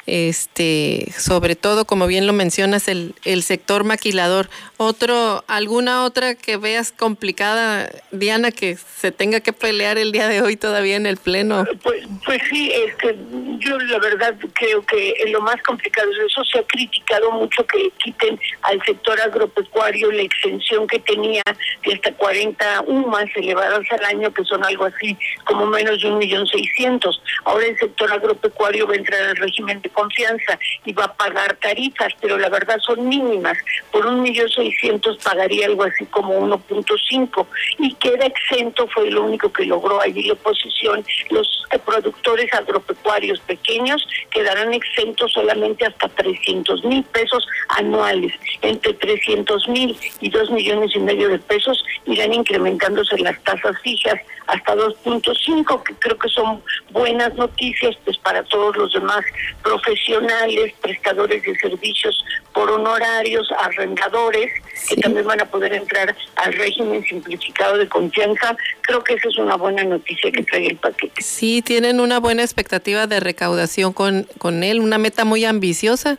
[0.08, 4.50] este, sobre todo, como bien lo mencionas, el, el sector maquilador.
[4.78, 10.41] Otro, ¿Alguna otra que veas complicada, Diana, que se tenga que pelear el día de
[10.41, 11.65] hoy todavía en el Pleno?
[11.82, 13.15] Pues, pues sí, es que
[13.60, 16.44] yo la verdad creo que lo más complicado es eso.
[16.46, 21.41] Se ha criticado mucho que quiten al sector agropecuario la exención que tenía
[21.86, 26.18] de hasta 40 UMAS elevadas al año, que son algo así como menos de un
[26.18, 27.22] millón seiscientos.
[27.46, 31.56] Ahora el sector agropecuario va a entrar al régimen de confianza y va a pagar
[31.56, 33.58] tarifas, pero la verdad son mínimas.
[33.92, 37.48] Por un millón seiscientos pagaría algo así como 1.5
[37.80, 41.04] y queda exento, fue lo único que logró allí la oposición.
[41.32, 48.34] Los productores agropecuarios pequeños quedarán exentos solamente hasta 300 mil pesos anuales.
[48.62, 54.20] Entre 300 mil y 2 millones y medio de pesos irán incrementándose las tasas fijas
[54.48, 59.24] hasta 2.5, que creo que son buenas noticias pues para todos los demás
[59.64, 64.52] profesionales, prestadores de servicios por honorarios, arrendadores,
[64.88, 68.56] que también van a poder entrar al régimen simplificado de confianza.
[68.82, 71.22] Creo que esa es una buena noticia que trae el paquete.
[71.22, 76.18] Sí, tienen una buena expectativa de recaudación con, con él, una meta muy ambiciosa.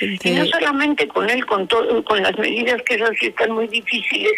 [0.00, 3.66] Y no solamente con él, con, todo, con las medidas que esas sí están muy
[3.68, 4.32] difíciles,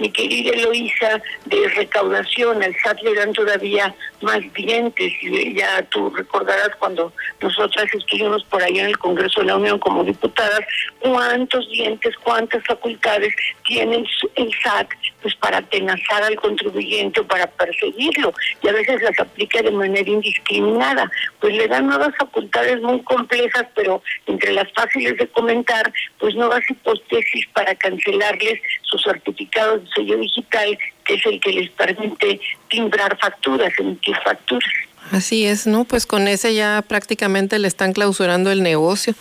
[0.00, 5.12] mi querida Eloísa, de recaudación, el SAT le dan todavía más dientes.
[5.20, 9.78] Y ya tú recordarás cuando nosotras estuvimos por allá en el Congreso de la Unión
[9.78, 10.60] como diputadas,
[11.00, 13.34] cuántos dientes, cuántas facultades
[13.66, 14.04] tiene
[14.36, 14.88] el SAT
[15.24, 18.34] pues para atenazar al contribuyente o para perseguirlo.
[18.62, 21.10] Y a veces las aplica de manera indiscriminada.
[21.40, 26.60] Pues le dan nuevas facultades muy complejas, pero entre las fáciles de comentar, pues nuevas
[26.68, 33.18] hipótesis para cancelarles sus certificados de sello digital, que es el que les permite timbrar
[33.18, 34.70] facturas, emitir facturas.
[35.10, 35.86] Así es, ¿no?
[35.86, 39.14] Pues con ese ya prácticamente le están clausurando el negocio.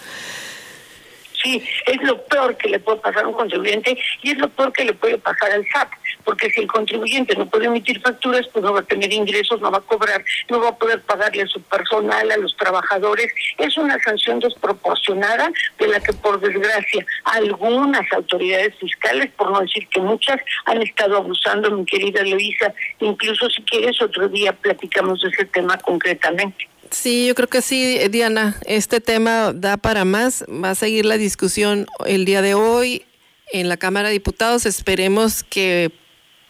[1.44, 4.72] Sí, es lo peor que le puede pasar a un contribuyente y es lo peor
[4.72, 5.90] que le puede pasar al SAT,
[6.24, 9.70] porque si el contribuyente no puede emitir facturas, pues no va a tener ingresos, no
[9.70, 13.32] va a cobrar, no va a poder pagarle a su personal, a los trabajadores.
[13.58, 19.86] Es una sanción desproporcionada de la que, por desgracia, algunas autoridades fiscales, por no decir
[19.90, 22.74] que muchas, han estado abusando, mi querida Luisa.
[23.00, 26.70] Incluso si quieres, otro día platicamos de ese tema concretamente.
[26.94, 28.56] Sí, yo creo que sí, Diana.
[28.68, 30.46] Este tema da para más.
[30.48, 33.04] Va a seguir la discusión el día de hoy
[33.52, 34.68] en la Cámara de Diputados.
[34.68, 35.92] Esperemos que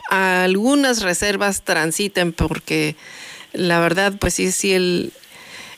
[0.10, 2.98] algunas reservas transiten porque
[3.54, 5.14] la verdad, pues sí, sí, el,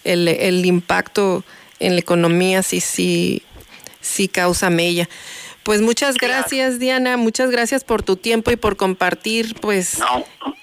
[0.03, 1.45] el, impacto
[1.79, 3.43] en la economía sí, sí,
[4.01, 5.07] sí causa mella.
[5.65, 7.17] Pues muchas gracias, Diana.
[7.17, 9.97] Muchas gracias por tu tiempo y por compartir, pues,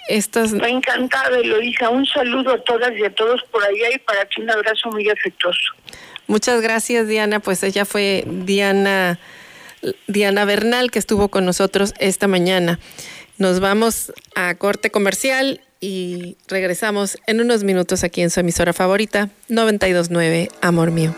[0.07, 0.53] estas...
[0.53, 1.91] Me encantado, Eloisa.
[1.91, 5.11] Un saludo a todas y a todos por allá y para ti un abrazo muy
[5.11, 5.59] afectuoso.
[6.29, 7.41] Muchas gracias, Diana.
[7.41, 9.19] Pues ella fue Diana,
[10.07, 12.79] Diana Bernal, que estuvo con nosotros esta mañana.
[13.38, 19.31] Nos vamos a corte comercial y regresamos en unos minutos aquí en su emisora favorita,
[19.49, 21.12] 929 Amor Mío.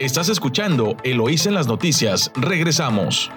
[0.00, 2.32] Estás escuchando Eloís en las noticias.
[2.34, 3.30] Regresamos.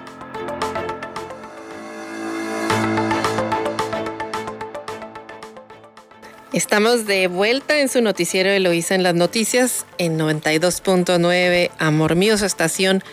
[6.53, 12.45] Estamos de vuelta en su noticiero Eloísa en las noticias en 92.9 Amor Mío, su
[12.45, 13.03] estación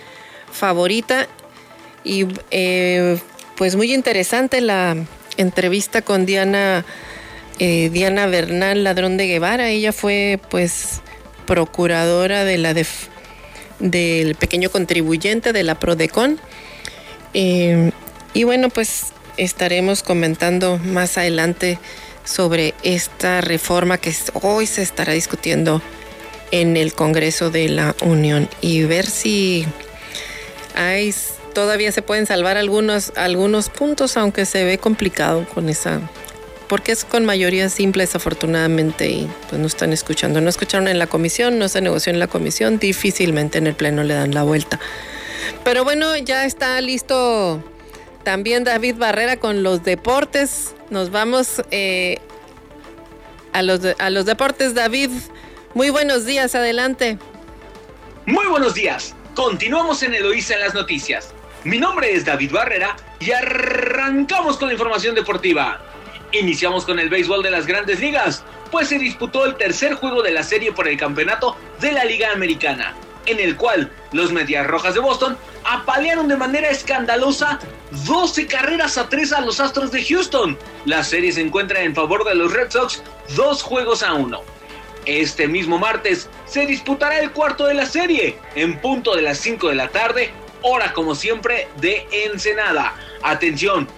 [0.52, 1.26] favorita.
[2.04, 3.18] Y eh,
[3.56, 4.94] pues muy interesante la
[5.38, 6.84] entrevista con Diana,
[7.58, 9.70] eh, Diana Bernal Ladrón de Guevara.
[9.70, 11.00] Ella fue pues
[11.46, 12.74] procuradora de la
[13.80, 16.40] del pequeño contribuyente de la Prodecon.
[17.34, 17.90] Eh,
[18.34, 21.78] y bueno, pues estaremos comentando más adelante
[22.24, 25.82] sobre esta reforma que hoy se estará discutiendo
[26.50, 29.66] en el Congreso de la Unión y ver si
[31.54, 36.00] todavía se pueden salvar algunos, algunos puntos, aunque se ve complicado con esa,
[36.70, 40.40] porque es con mayoría simple desafortunadamente y pues no están escuchando.
[40.40, 44.04] No escucharon en la comisión, no se negoció en la comisión, difícilmente en el Pleno
[44.04, 44.78] le dan la vuelta.
[45.64, 47.60] Pero bueno, ya está listo
[48.22, 50.76] también David Barrera con los deportes.
[50.90, 52.18] Nos vamos eh,
[53.52, 55.10] a, los, a los deportes, David.
[55.74, 57.18] Muy buenos días, adelante.
[58.26, 59.16] Muy buenos días.
[59.34, 61.34] Continuamos en Eloísa en las noticias.
[61.64, 65.80] Mi nombre es David Barrera y arrancamos con la información deportiva.
[66.32, 70.32] Iniciamos con el béisbol de las grandes ligas, pues se disputó el tercer juego de
[70.32, 72.94] la serie por el campeonato de la Liga Americana
[73.26, 77.58] en el cual los Medias Rojas de Boston apalearon de manera escandalosa
[78.06, 80.58] 12 carreras a 3 a los Astros de Houston.
[80.84, 83.02] La serie se encuentra en favor de los Red Sox,
[83.36, 84.42] dos juegos a uno.
[85.06, 89.68] Este mismo martes se disputará el cuarto de la serie en punto de las 5
[89.68, 90.30] de la tarde,
[90.62, 92.94] hora como siempre de Ensenada.
[93.22, 93.88] Atención,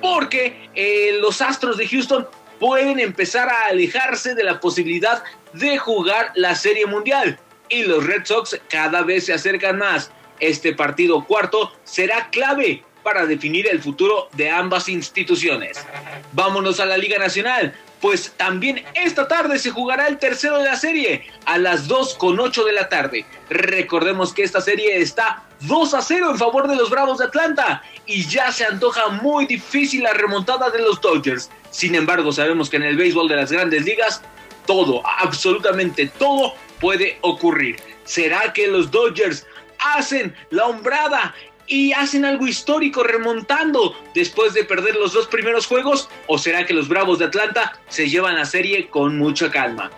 [0.00, 2.26] porque eh, los Astros de Houston
[2.58, 5.22] pueden empezar a alejarse de la posibilidad
[5.52, 7.38] de jugar la Serie Mundial
[7.68, 10.10] y los Red Sox cada vez se acercan más.
[10.38, 15.84] Este partido cuarto será clave para definir el futuro de ambas instituciones.
[16.32, 20.76] Vámonos a la Liga Nacional, pues también esta tarde se jugará el tercero de la
[20.76, 23.24] serie a las 2 con 8 de la tarde.
[23.48, 27.82] Recordemos que esta serie está 2 a 0 en favor de los Bravos de Atlanta
[28.06, 31.50] y ya se antoja muy difícil la remontada de los Dodgers.
[31.70, 34.22] Sin embargo, sabemos que en el béisbol de las grandes ligas
[34.66, 37.76] todo, absolutamente todo puede ocurrir.
[38.04, 39.46] ¿Será que los Dodgers
[39.78, 41.34] hacen la hombrada
[41.66, 46.08] y hacen algo histórico remontando después de perder los dos primeros juegos?
[46.26, 49.90] ¿O será que los Bravos de Atlanta se llevan la serie con mucha calma?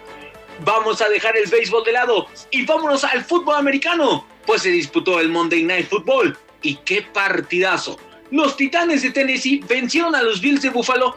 [0.64, 5.20] Vamos a dejar el béisbol de lado y vámonos al fútbol americano, pues se disputó
[5.20, 7.98] el Monday Night Football y qué partidazo.
[8.30, 11.16] Los Titanes de Tennessee vencieron a los Bills de Buffalo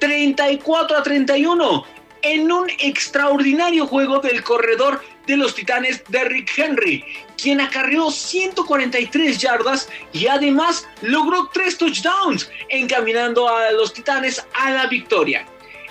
[0.00, 1.84] 34 a 31
[2.22, 7.04] en un extraordinario juego del corredor de los Titanes Derrick Henry,
[7.40, 14.86] quien acarreó 143 yardas y además logró tres touchdowns, encaminando a los Titanes a la
[14.86, 15.46] victoria.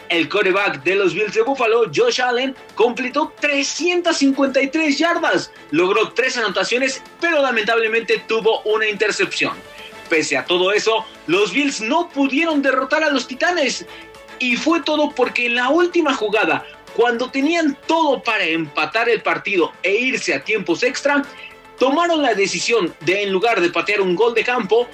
[0.10, 7.04] El coreback de los Bills de Buffalo, Josh Allen, completó 353 yardas, logró tres anotaciones,
[7.20, 9.54] pero lamentablemente tuvo una intercepción.
[10.10, 13.86] Pese a todo eso, los Bills no pudieron derrotar a los Titanes
[14.40, 19.74] y fue todo porque en la última jugada, cuando tenían todo para empatar el partido
[19.84, 21.24] e irse a tiempos extra,
[21.78, 24.88] tomaron la decisión de en lugar de patear un gol de campo,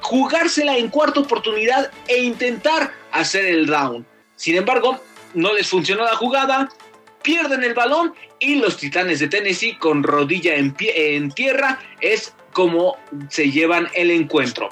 [0.00, 4.06] jugársela en cuarta oportunidad e intentar hacer el down.
[4.42, 5.00] Sin embargo,
[5.34, 6.68] no les funcionó la jugada,
[7.22, 12.34] pierden el balón y los Titanes de Tennessee con rodilla en, pie, en tierra es
[12.52, 12.96] como
[13.28, 14.70] se llevan el encuentro.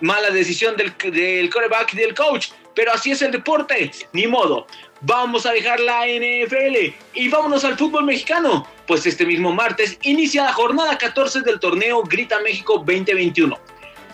[0.00, 4.66] Mala decisión del, del coreback y del coach pero así es el deporte, ni modo.
[5.02, 10.44] Vamos a dejar la NFL y vámonos al fútbol mexicano, pues este mismo martes inicia
[10.44, 13.56] la jornada 14 del torneo Grita México 2021.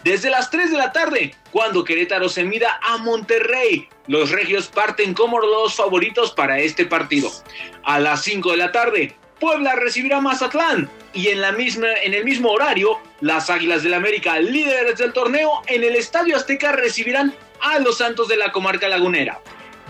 [0.05, 5.13] Desde las 3 de la tarde, cuando Querétaro se mida a Monterrey, los regios parten
[5.13, 7.31] como los favoritos para este partido.
[7.83, 12.25] A las 5 de la tarde, Puebla recibirá Mazatlán y en, la misma, en el
[12.25, 17.79] mismo horario, las Águilas del América, líderes del torneo, en el Estadio Azteca recibirán a
[17.81, 19.41] los Santos de la comarca lagunera.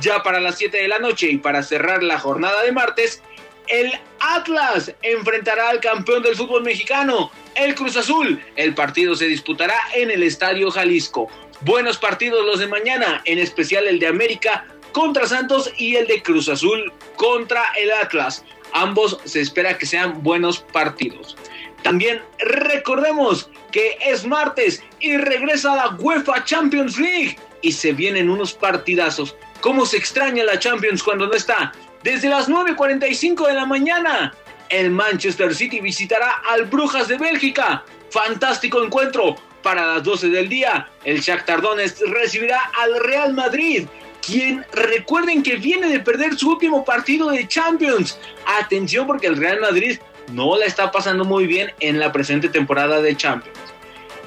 [0.00, 3.22] Ya para las 7 de la noche y para cerrar la jornada de martes,
[3.66, 8.40] el Atlas enfrentará al campeón del fútbol mexicano, el Cruz Azul.
[8.56, 11.28] El partido se disputará en el Estadio Jalisco.
[11.62, 16.22] Buenos partidos los de mañana, en especial el de América contra Santos y el de
[16.22, 18.44] Cruz Azul contra el Atlas.
[18.72, 21.36] Ambos se espera que sean buenos partidos.
[21.82, 28.52] También recordemos que es martes y regresa la UEFA Champions League y se vienen unos
[28.52, 29.36] partidazos.
[29.60, 31.72] ¿Cómo se extraña la Champions cuando no está?
[32.02, 34.32] Desde las 9.45 de la mañana,
[34.70, 37.84] el Manchester City visitará al Brujas de Bélgica.
[38.10, 39.36] Fantástico encuentro.
[39.62, 43.86] Para las 12 del día, el Shakhtar Donetsk recibirá al Real Madrid,
[44.24, 48.18] quien recuerden que viene de perder su último partido de Champions.
[48.60, 49.98] Atención porque el Real Madrid
[50.32, 53.58] no la está pasando muy bien en la presente temporada de Champions.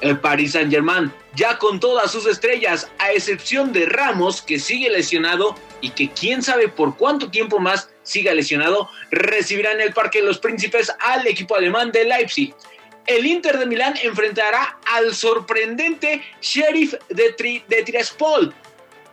[0.00, 5.54] El Paris Saint-Germain, ya con todas sus estrellas, a excepción de Ramos, que sigue lesionado
[5.80, 10.26] y que quién sabe por cuánto tiempo más siga lesionado, recibirá en el Parque de
[10.26, 12.54] los Príncipes al equipo alemán de Leipzig.
[13.06, 18.54] El Inter de Milán enfrentará al sorprendente Sheriff de, de Tiraspol.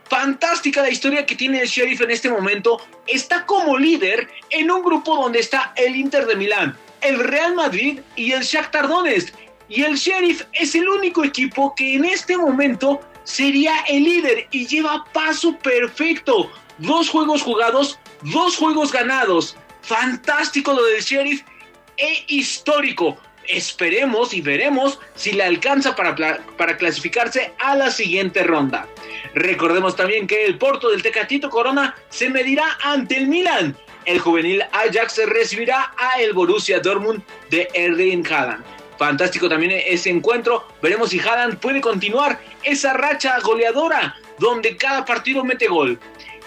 [0.10, 2.82] Fantástica la historia que tiene el Sheriff en este momento.
[3.08, 8.00] Está como líder en un grupo donde está el Inter de Milán, el Real Madrid
[8.16, 9.34] y el Shakhtar Donetsk
[9.70, 14.66] y el Sheriff es el único equipo que en este momento sería el líder y
[14.66, 16.52] lleva paso perfecto.
[16.80, 19.56] Dos juegos jugados, dos juegos ganados.
[19.82, 21.44] Fantástico lo del Sheriff
[21.98, 23.18] e histórico.
[23.48, 26.16] Esperemos y veremos si le alcanza para,
[26.58, 28.88] para clasificarse a la siguiente ronda.
[29.34, 33.76] Recordemos también que el Porto del Tecatito Corona se medirá ante el Milan.
[34.06, 38.64] El juvenil Ajax recibirá a el Borussia Dortmund de Erling Haaland.
[38.98, 40.68] Fantástico también ese encuentro.
[40.82, 46.00] Veremos si Haaland puede continuar esa racha goleadora donde cada partido mete gol.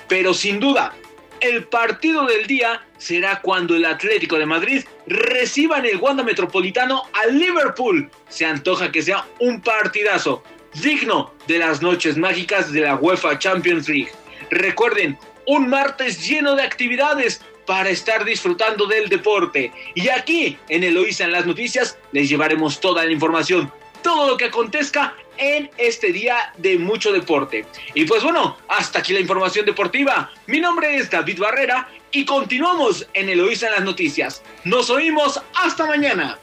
[0.09, 0.95] Pero sin duda,
[1.43, 7.03] el partido del día será cuando el Atlético de Madrid reciba en el Wanda Metropolitano
[7.13, 8.09] al Liverpool.
[8.29, 10.45] Se antoja que sea un partidazo
[10.81, 14.13] digno de las noches mágicas de la UEFA Champions League.
[14.51, 19.73] Recuerden, un martes lleno de actividades para estar disfrutando del deporte.
[19.97, 23.73] Y aquí en Eloísa en las noticias les llevaremos toda la información,
[24.03, 27.67] todo lo que acontezca en este día de mucho deporte.
[27.95, 30.31] Y pues bueno, hasta aquí la información deportiva.
[30.47, 34.43] Mi nombre es David Barrera y continuamos en Eloísa en las noticias.
[34.65, 36.39] Nos oímos hasta mañana.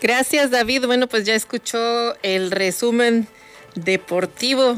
[0.00, 0.86] Gracias David.
[0.86, 3.28] Bueno, pues ya escuchó el resumen
[3.74, 4.76] deportivo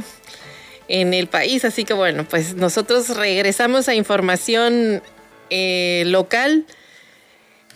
[0.89, 5.03] en el país, así que bueno, pues nosotros regresamos a información
[5.51, 6.67] eh, local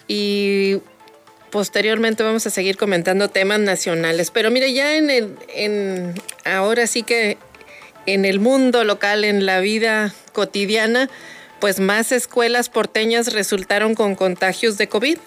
[0.07, 0.79] y
[1.51, 4.31] posteriormente vamos a seguir comentando temas nacionales.
[4.31, 7.39] Pero mire, ya en el, en, ahora sí que
[8.07, 11.11] en el mundo local, en la vida cotidiana,
[11.61, 15.19] pues más escuelas porteñas resultaron con contagios de COVID.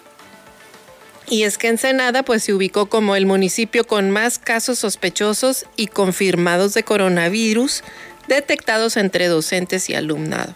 [1.28, 5.86] Y es que Ensenada pues se ubicó como el municipio con más casos sospechosos y
[5.86, 7.84] confirmados de coronavirus
[8.28, 10.52] detectados entre docentes y alumnado.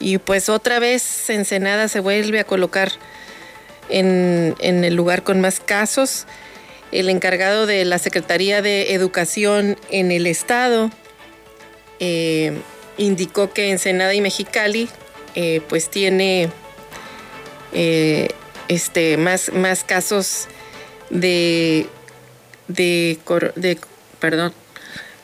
[0.00, 2.92] Y pues otra vez Ensenada se vuelve a colocar
[3.88, 6.26] en, el lugar con más casos.
[6.92, 10.90] El encargado de la Secretaría de Educación en el Estado
[12.00, 12.52] eh,
[12.96, 14.88] indicó que Ensenada y Mexicali
[15.34, 16.48] eh, pues tiene
[17.72, 18.28] eh,
[18.68, 20.48] este, más, más casos
[21.10, 21.86] de,
[22.68, 23.18] de,
[24.18, 24.54] perdón,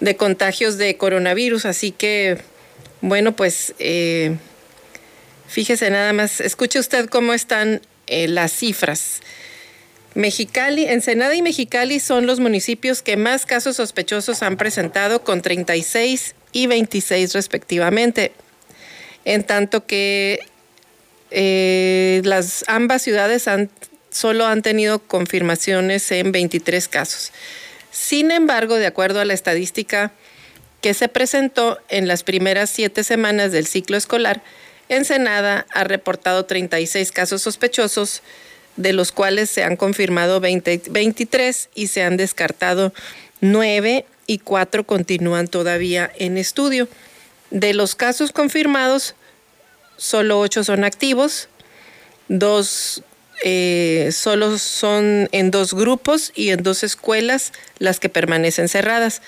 [0.00, 1.64] de contagios de coronavirus.
[1.64, 2.38] Así que,
[3.00, 3.74] bueno, pues
[5.48, 9.20] fíjese nada más, escuche usted cómo están eh, las cifras.
[10.14, 16.34] Mexicali, Ensenada y Mexicali son los municipios que más casos sospechosos han presentado con 36
[16.52, 18.32] y 26 respectivamente.
[19.24, 20.40] En tanto que
[21.30, 23.70] eh, las ambas ciudades han,
[24.10, 27.32] solo han tenido confirmaciones en 23 casos.
[27.90, 30.12] Sin embargo, de acuerdo a la estadística
[30.80, 34.42] que se presentó en las primeras siete semanas del ciclo escolar,
[34.88, 38.22] Ensenada ha reportado 36 casos sospechosos,
[38.76, 42.92] de los cuales se han confirmado 23 y se han descartado
[43.40, 46.88] 9 y 4 continúan todavía en estudio.
[47.50, 49.14] De los casos confirmados,
[49.96, 51.48] solo 8 son activos,
[52.28, 53.02] dos
[53.42, 59.22] eh, solo son en dos grupos y en dos escuelas las que permanecen cerradas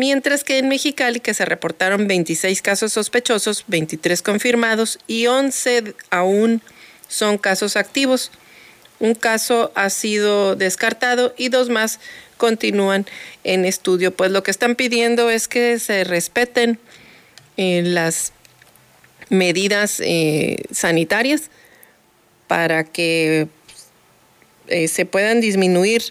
[0.00, 6.62] mientras que en Mexicali, que se reportaron 26 casos sospechosos, 23 confirmados y 11 aún
[7.06, 8.30] son casos activos.
[8.98, 12.00] Un caso ha sido descartado y dos más
[12.38, 13.04] continúan
[13.44, 14.10] en estudio.
[14.16, 16.78] Pues lo que están pidiendo es que se respeten
[17.58, 18.32] eh, las
[19.28, 21.50] medidas eh, sanitarias
[22.46, 23.48] para que
[24.70, 26.02] eh, se puedan disminuir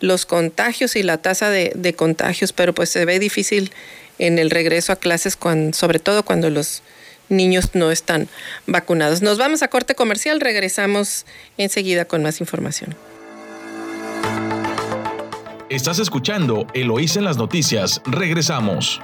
[0.00, 3.70] los contagios y la tasa de, contagios, pero pues se ve difícil
[4.18, 6.82] en el regreso a clases, cuando, sobre todo cuando los
[7.28, 8.28] niños no están
[8.66, 9.22] vacunados.
[9.22, 11.24] Nos vamos a corte comercial, regresamos
[11.56, 12.94] enseguida con más información.
[15.70, 19.00] Estás escuchando Eloís en las noticias, regresamos.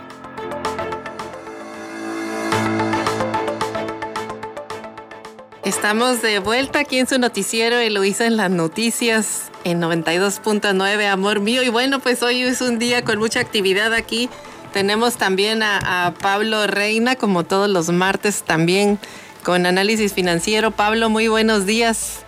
[5.69, 11.63] Estamos de vuelta aquí en su noticiero Eloísa en las noticias en 92.9, amor mío.
[11.63, 14.31] Y bueno, pues hoy es un día con mucha actividad aquí.
[14.73, 18.99] Tenemos también a, Pablo Reina, como todos los martes, también
[19.43, 20.71] con análisis financiero.
[20.71, 22.21] Pablo, muy buenos días.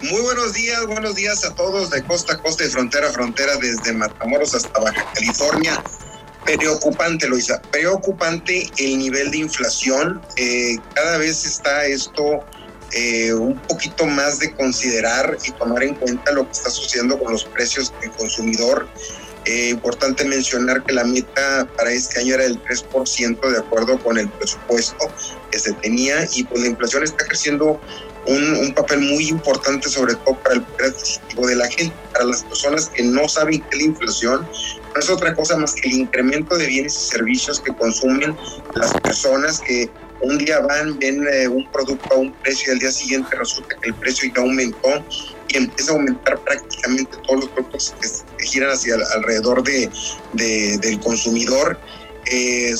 [0.00, 3.56] Muy buenos días, buenos días a todos de costa a costa y frontera a frontera,
[3.58, 5.80] desde Matamoros hasta Baja California.
[6.44, 10.20] Preocupante, Loisa, preocupante el nivel de inflación.
[10.34, 12.44] Eh, cada vez está esto
[12.92, 17.32] eh, un poquito más de considerar y tomar en cuenta lo que está sucediendo con
[17.32, 18.88] los precios del consumidor.
[19.44, 24.18] Eh, importante mencionar que la meta para este año era del 3% de acuerdo con
[24.18, 25.10] el presupuesto
[25.50, 27.80] que se tenía y pues la inflación está creciendo
[28.26, 32.26] un, un, papel muy importante sobre todo para el poder adquisitivo de la gente, para
[32.26, 34.46] las personas que no saben qué es la inflación,
[34.94, 38.36] no es otra cosa más que el incremento de bienes y servicios que consumen
[38.74, 39.88] las personas que
[40.20, 43.88] un día van, ven un producto a un precio y al día siguiente resulta que
[43.88, 45.04] el precio ya aumentó
[45.48, 48.08] y empieza a aumentar prácticamente todos los productos que,
[48.44, 49.88] giran hacia alrededor de,
[50.32, 51.78] del consumidor.
[52.24, 52.74] 6% eh,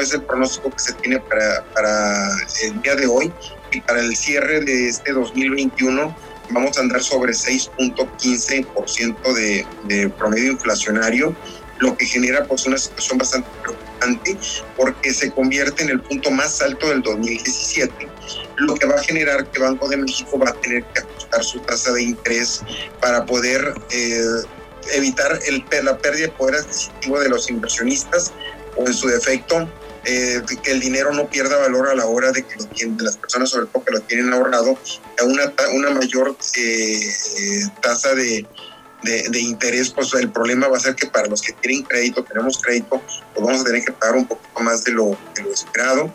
[0.00, 2.30] es el pronóstico que se tiene para, para
[2.62, 3.30] el día de hoy
[3.70, 6.16] y para el cierre de este 2021
[6.50, 11.34] vamos a andar sobre 6.15% de, de promedio inflacionario,
[11.82, 14.36] lo que genera pues una situación bastante preocupante
[14.76, 18.08] porque se convierte en el punto más alto del 2017,
[18.56, 21.58] lo que va a generar que Banco de México va a tener que ajustar su
[21.60, 22.60] tasa de interés
[23.00, 24.22] para poder eh,
[24.94, 25.40] evitar
[25.82, 28.32] la pérdida de poder adquisitivo de los inversionistas
[28.76, 29.68] o en su defecto
[30.04, 33.16] eh, que el dinero no pierda valor a la hora de que lo tienen, las
[33.16, 34.78] personas sobre todo que lo tienen ahorrado,
[35.18, 37.00] a una, mayor eh,
[37.80, 38.46] tasa de,
[39.02, 42.60] de, interés, pues el problema va a ser que para los que tienen crédito, tenemos
[42.62, 43.02] crédito,
[43.34, 46.12] pues vamos a tener que pagar un poquito más de lo, de lo esperado.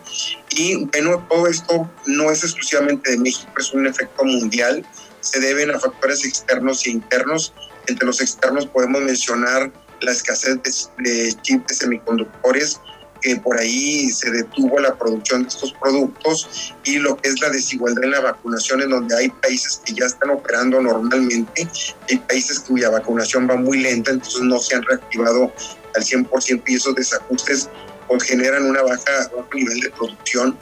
[0.51, 4.85] Y bueno, todo esto no es exclusivamente de México, es un efecto mundial,
[5.21, 7.53] se deben a factores externos e internos.
[7.87, 9.71] Entre los externos podemos mencionar
[10.01, 10.59] la escasez
[10.97, 12.79] de, chips de semiconductores,
[13.21, 17.49] que por ahí se detuvo la producción de estos productos y lo que es la
[17.49, 21.67] desigualdad en la vacunación, en donde hay países que ya están operando normalmente,
[22.09, 25.51] hay países cuya vacunación va muy lenta, entonces no se han reactivado
[25.95, 27.69] al 100% y esos desajustes
[28.07, 30.57] pues, generan una baja, bajo nivel de producción,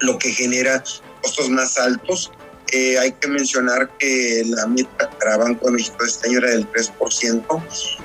[0.00, 0.82] lo que genera
[1.22, 2.30] costos más altos
[2.72, 6.50] eh, hay que mencionar que la meta para Banco de México de este año era
[6.50, 7.62] del 3%.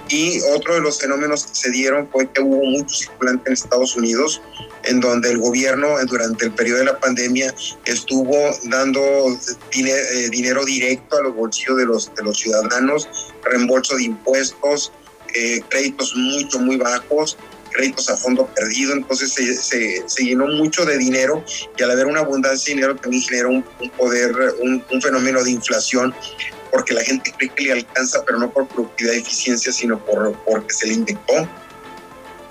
[0.10, 3.96] Y otro de los fenómenos que se dieron fue que hubo mucho circulante en Estados
[3.96, 4.42] Unidos,
[4.84, 7.54] en donde el gobierno eh, durante el periodo de la pandemia
[7.86, 9.02] estuvo dando
[9.72, 13.10] eh, dinero directo a los bolsillos de los, de los ciudadanos,
[13.44, 14.92] reembolso de impuestos,
[15.70, 17.38] créditos mucho, muy bajos
[17.74, 21.44] créditos a fondo perdido, entonces se, se, llenó mucho de dinero
[21.78, 23.64] y al haber una abundancia de dinero también generó un,
[23.98, 26.14] poder, un, fenómeno de inflación
[26.72, 30.34] porque la gente cree que le alcanza, pero no por productividad y eficiencia, sino por
[30.46, 31.48] porque se le inyectó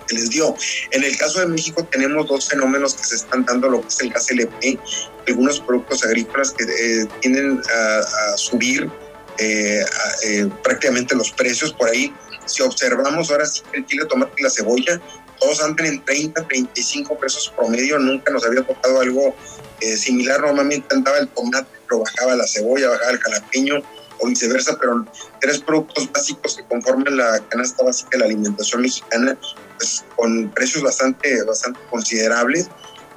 [0.06, 0.54] que les dio.
[0.90, 4.00] En el caso de México tenemos dos fenómenos que se están dando, lo que es
[4.00, 4.78] el gas LP,
[5.26, 8.90] algunos productos agrícolas que eh, tienden a, subir
[9.38, 9.84] eh,
[10.24, 12.14] eh, prácticamente los precios por ahí.
[12.46, 15.00] Si observamos ahora sí el chile, tomate y la cebolla,
[15.40, 19.34] todos andan en 30, 35 pesos promedio, nunca nos había tocado algo
[19.80, 23.82] eh, similar, normalmente andaba el tomate, pero bajaba la cebolla, bajaba el jalapeño
[24.20, 25.04] o viceversa, pero
[25.40, 29.36] tres productos básicos que conforman la canasta básica de la alimentación mexicana,
[29.76, 32.68] pues con precios bastante, bastante considerables.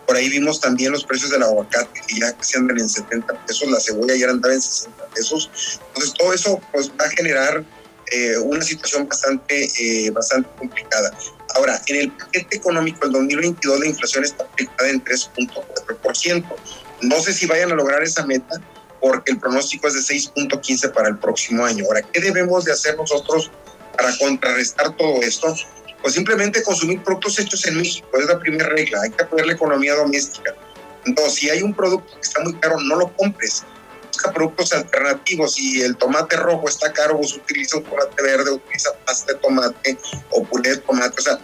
[0.06, 3.70] Por ahí vimos también los precios del aguacate, que ya se andan en 70 pesos,
[3.70, 5.50] la cebolla ya andaba en 60 pesos.
[5.88, 7.64] Entonces, todo eso pues, va a generar
[8.12, 11.12] eh, una situación bastante, eh, bastante complicada.
[11.56, 16.46] Ahora, en el paquete económico del 2022 la inflación está proyectada en 3.4%.
[17.02, 18.62] No sé si vayan a lograr esa meta
[19.02, 21.86] porque el pronóstico es de 6.15 para el próximo año.
[21.86, 23.52] Ahora, ¿qué debemos de hacer nosotros
[23.96, 25.56] para contrarrestar todo esto?
[26.06, 29.54] Pues simplemente consumir productos hechos en México, es la primera regla, hay que apoyar la
[29.54, 30.54] economía doméstica.
[31.04, 33.66] Entonces, si hay un producto que está muy caro, no lo compres
[34.32, 35.58] productos alternativos.
[35.58, 39.98] y el tomate rojo está caro, vos utiliza un tomate verde, utiliza pasta de tomate
[40.30, 41.16] o puré de tomate.
[41.18, 41.40] O sea,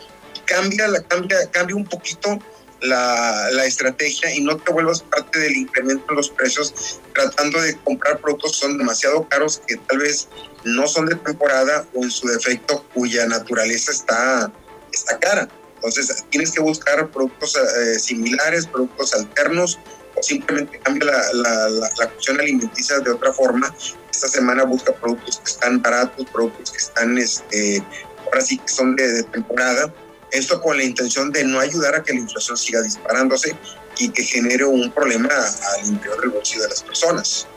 [0.45, 2.37] cambia, cambia, cambia un poquito
[2.81, 7.77] la, la, estrategia y no te vuelvas parte del incremento en los precios tratando de
[7.77, 10.27] comprar productos que son demasiado caros que tal vez
[10.63, 14.51] no son de temporada o en su defecto cuya naturaleza está,
[14.91, 15.47] está cara.
[15.75, 19.79] Entonces tienes que buscar productos eh, similares, productos alternos
[20.15, 23.73] o simplemente cambia la, la, la, cuestión alimenticia de otra forma.
[24.11, 27.83] Esta semana busca productos que están baratos, productos que están, este,
[28.25, 29.91] ahora sí que son de, temporada.
[30.31, 33.55] Esto con la intención de no ayudar a que la inflación siga disparándose
[33.97, 37.47] y que genere un problema al interior del bolsillo de las personas.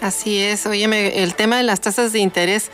[0.00, 2.70] Así es, óyeme, el tema de las tasas de interés,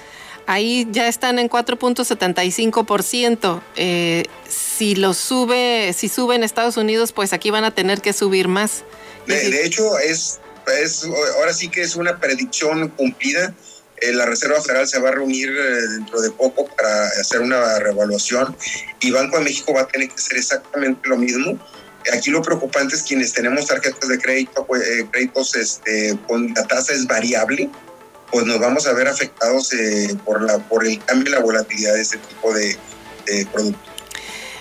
[0.46, 3.62] ahí ya están en 4.75%.
[3.76, 8.14] Eh, si lo sube, si sube en Estados Unidos, pues aquí van a tener que
[8.14, 8.84] subir más.
[9.26, 10.40] De, hecho, es,
[10.82, 11.04] es,
[11.36, 13.54] ahora sí que es una predicción cumplida.
[14.00, 17.78] Eh, la Reserva Federal se va a reunir eh, dentro de poco para hacer una
[17.78, 18.56] revaluación
[19.00, 21.58] y Banco de México va a tener que hacer exactamente lo mismo.
[22.12, 26.66] Aquí lo preocupante es quienes tenemos tarjetas de crédito, pues, eh, créditos este, con la
[26.66, 27.68] tasa es variable,
[28.30, 29.70] pues nos vamos a ver afectados
[30.24, 32.76] por, la, por el cambio y la volatilidad de este tipo de,
[33.26, 33.88] de productos.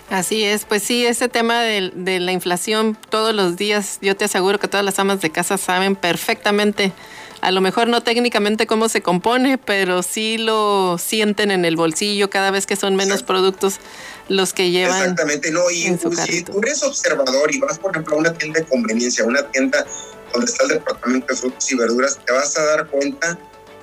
[0.10, 4.58] Así es, pues sí, ese tema de, la inflación todos los días, yo te aseguro
[4.58, 6.94] que todas las amas de casa saben perfectamente,
[7.42, 12.30] a lo mejor no técnicamente cómo se compone, pero sí lo sienten en el bolsillo
[12.30, 13.80] cada vez que son menos productos
[14.28, 15.02] los que llevan.
[15.02, 18.66] Exactamente, no, y si tú eres observador y vas, por ejemplo, a una tienda de
[18.66, 19.86] conveniencia, una tienda
[20.34, 23.38] donde está el departamento de frutas y verduras, te vas a dar cuenta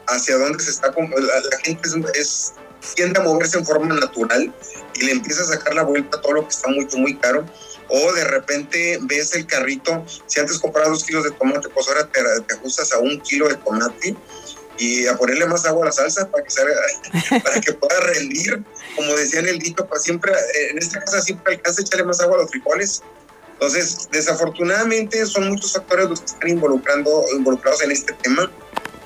[0.08, 2.52] hacia dónde se está, la, la gente es
[2.94, 4.52] tiende a moverse en forma natural
[4.94, 7.44] y le empieza a sacar la vuelta a todo lo que está muy, muy caro.
[7.88, 12.08] O de repente ves el carrito, si antes comprabas dos kilos de tomate, pues ahora
[12.08, 12.20] te,
[12.54, 14.16] ajustas a un kilo de tomate
[14.78, 18.62] y a ponerle más agua a la salsa para que, para que pueda rendir.
[18.96, 20.32] Como decía en el dito, pues siempre,
[20.70, 23.02] en esta casa siempre alcanza a echarle más agua a los frijoles.
[23.52, 28.50] Entonces, desafortunadamente son muchos factores los que están involucrando, involucrados en este tema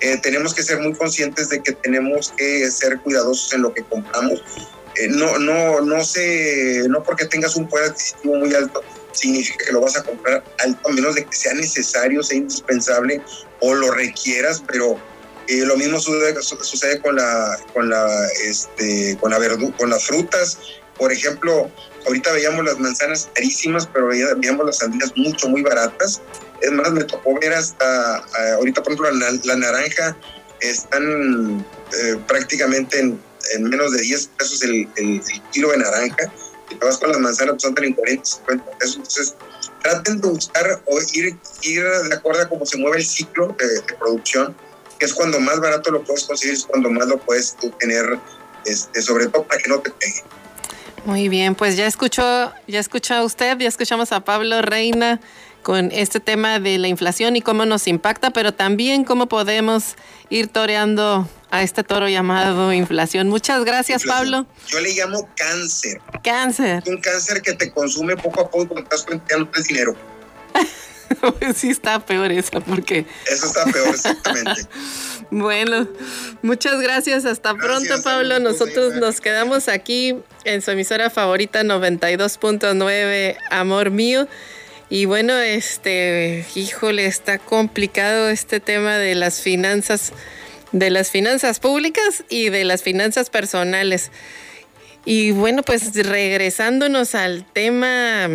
[0.01, 3.83] eh, tenemos que ser muy conscientes de que tenemos que ser cuidadosos en lo que
[3.83, 4.43] compramos.
[4.99, 8.83] Eh, no, no, no sé, no porque tengas un poder adquisitivo muy alto,
[9.13, 13.21] significa que lo vas a comprar alto, a menos de que sea necesario, sea indispensable
[13.61, 14.99] o lo requieras, pero
[15.49, 18.07] eh, lo mismo sucede, sucede, con la, con la,
[18.45, 20.59] este, con la verdu con las frutas.
[20.97, 21.71] Por ejemplo,
[22.07, 26.21] ahorita veíamos las manzanas carísimas, pero veíamos las sandías mucho, muy baratas.
[26.61, 28.17] Es más, me tocó ver hasta,
[28.57, 30.17] ahorita por ejemplo, la, naranja
[30.61, 33.21] están eh, prácticamente en,
[33.61, 35.23] menos de 10 pesos el, el,
[35.53, 36.33] kilo de naranja.
[36.71, 38.97] Y te vas con las manzanas, pues andan en 40, 50 pesos.
[38.97, 39.35] Entonces,
[39.83, 43.67] traten de buscar o ir, ir de acuerdo a cómo se mueve el ciclo de,
[43.67, 44.55] de producción
[44.99, 48.19] que es cuando más barato lo puedes conseguir, es cuando más lo puedes tener,
[48.65, 50.23] este, sobre todo para que no te pegue.
[51.05, 55.21] Muy bien, pues ya escuchó, ya escuchó usted, ya escuchamos a Pablo Reina
[55.69, 59.97] con este tema de la inflación y cómo nos impacta, pero también cómo podemos
[60.31, 63.29] ir toreando a este toro llamado inflación.
[63.29, 64.47] Muchas gracias, Pablo.
[64.69, 66.01] Yo le llamo cáncer.
[66.25, 66.83] Cáncer.
[66.87, 69.95] Un cáncer que te consume poco a poco cuando estás planteando dinero.
[71.55, 73.05] sí está peor eso, porque...
[73.31, 74.63] Eso está peor, exactamente.
[75.31, 75.87] bueno,
[76.41, 77.27] muchas gracias.
[77.27, 78.41] Hasta pronto, Pablo.
[78.41, 84.27] Nosotros nos quedamos aquí en su emisora favorita 92.9, Amor Mío.
[84.91, 90.13] Y bueno, este, híjole, está complicado este tema de las finanzas,
[90.73, 94.11] de las finanzas públicas y de las finanzas personales.
[95.05, 98.29] Y bueno, pues regresándonos al tema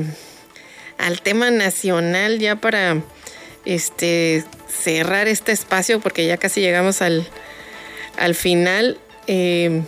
[0.98, 3.02] al tema nacional ya para
[3.66, 7.28] este cerrar este espacio porque ya casi llegamos al,
[8.18, 9.00] al final.
[9.28, 9.82] Eh,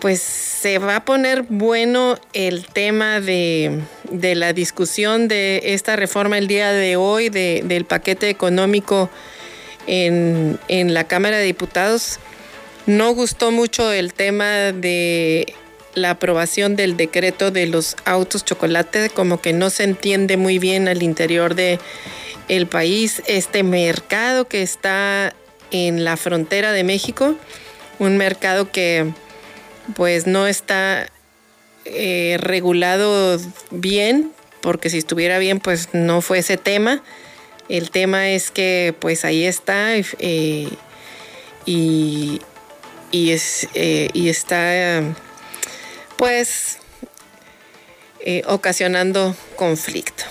[0.00, 3.80] pues se va a poner bueno el tema de,
[4.10, 9.10] la discusión de esta reforma el día de hoy del paquete económico
[9.86, 12.18] en, en la Cámara de Diputados.
[12.86, 15.54] No gustó mucho el tema de
[15.94, 20.88] la aprobación del decreto de los autos chocolate, como que no se entiende muy bien
[20.88, 21.78] al interior de
[22.48, 25.34] el país este mercado que está
[25.70, 27.34] en la frontera de México,
[27.98, 29.12] un mercado que
[29.94, 31.08] pues no está
[31.84, 37.02] eh, regulado bien, porque si estuviera bien pues no fue ese tema.
[37.68, 40.68] El tema es que pues ahí está eh,
[41.66, 42.40] y,
[43.10, 45.02] y, es, eh, y está
[46.16, 46.78] pues
[48.46, 50.24] ocasionando conflicto.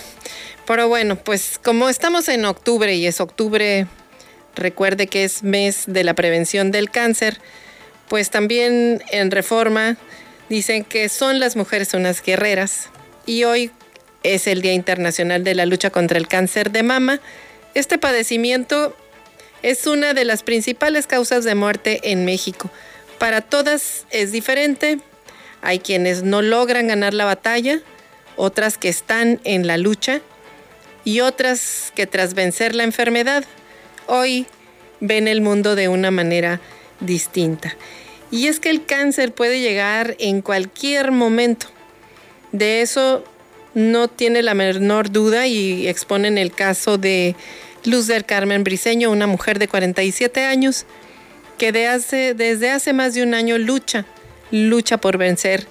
[0.66, 3.88] Pero bueno, pues como estamos en octubre y es octubre,
[4.54, 7.40] recuerde que es mes de la prevención del cáncer,
[8.10, 9.96] pues también en reforma
[10.48, 12.88] dicen que son las mujeres unas guerreras
[13.24, 13.70] y hoy
[14.24, 17.20] es el Día Internacional de la Lucha contra el Cáncer de Mama.
[17.74, 18.96] Este padecimiento
[19.62, 22.68] es una de las principales causas de muerte en México.
[23.20, 24.98] Para todas es diferente,
[25.62, 27.80] hay quienes no logran ganar la batalla,
[28.34, 30.20] otras que están en la lucha
[31.04, 33.44] y otras que tras vencer la enfermedad
[34.08, 34.46] hoy
[34.98, 36.60] ven el mundo de una manera
[36.98, 37.76] distinta.
[38.30, 41.66] Y es que el cáncer puede llegar en cualquier momento.
[42.52, 43.24] De eso
[43.74, 47.34] no tiene la menor duda y exponen el caso de
[47.84, 50.86] Luz del Carmen Briseño, una mujer de 47 años
[51.58, 54.06] que desde hace más de un año lucha
[54.50, 55.66] lucha por vencer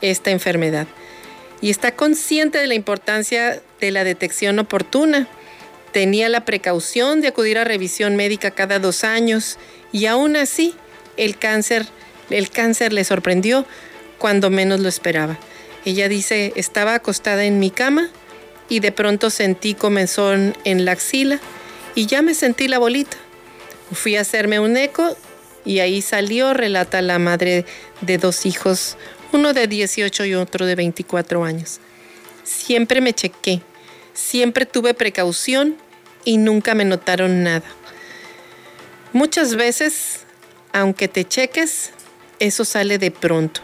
[0.00, 0.86] esta enfermedad
[1.60, 5.28] y está consciente de la importancia de la detección oportuna.
[5.92, 9.58] Tenía la precaución de acudir a revisión médica cada dos años
[9.92, 10.74] y aún así
[11.20, 11.86] el cáncer,
[12.30, 13.66] el cáncer le sorprendió
[14.18, 15.38] cuando menos lo esperaba.
[15.84, 18.08] Ella dice, estaba acostada en mi cama
[18.70, 21.38] y de pronto sentí comenzón en la axila
[21.94, 23.18] y ya me sentí la bolita.
[23.92, 25.14] Fui a hacerme un eco
[25.66, 27.66] y ahí salió, relata la madre
[28.00, 28.96] de dos hijos,
[29.32, 31.80] uno de 18 y otro de 24 años.
[32.44, 33.60] Siempre me chequé,
[34.14, 35.76] siempre tuve precaución
[36.24, 37.66] y nunca me notaron nada.
[39.12, 40.24] Muchas veces,
[40.72, 41.90] aunque te cheques,
[42.38, 43.60] eso sale de pronto.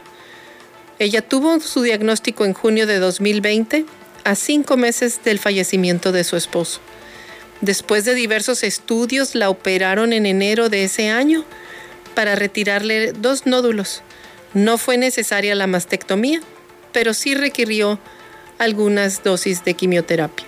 [0.99, 3.85] Ella tuvo su diagnóstico en junio de 2020,
[4.25, 6.81] a cinco meses del fallecimiento de su esposo.
[7.61, 11.45] Después de diversos estudios, la operaron en enero de ese año
[12.15, 14.03] para retirarle dos nódulos.
[14.53, 16.41] No fue necesaria la mastectomía,
[16.93, 17.99] pero sí requirió
[18.59, 20.47] algunas dosis de quimioterapia.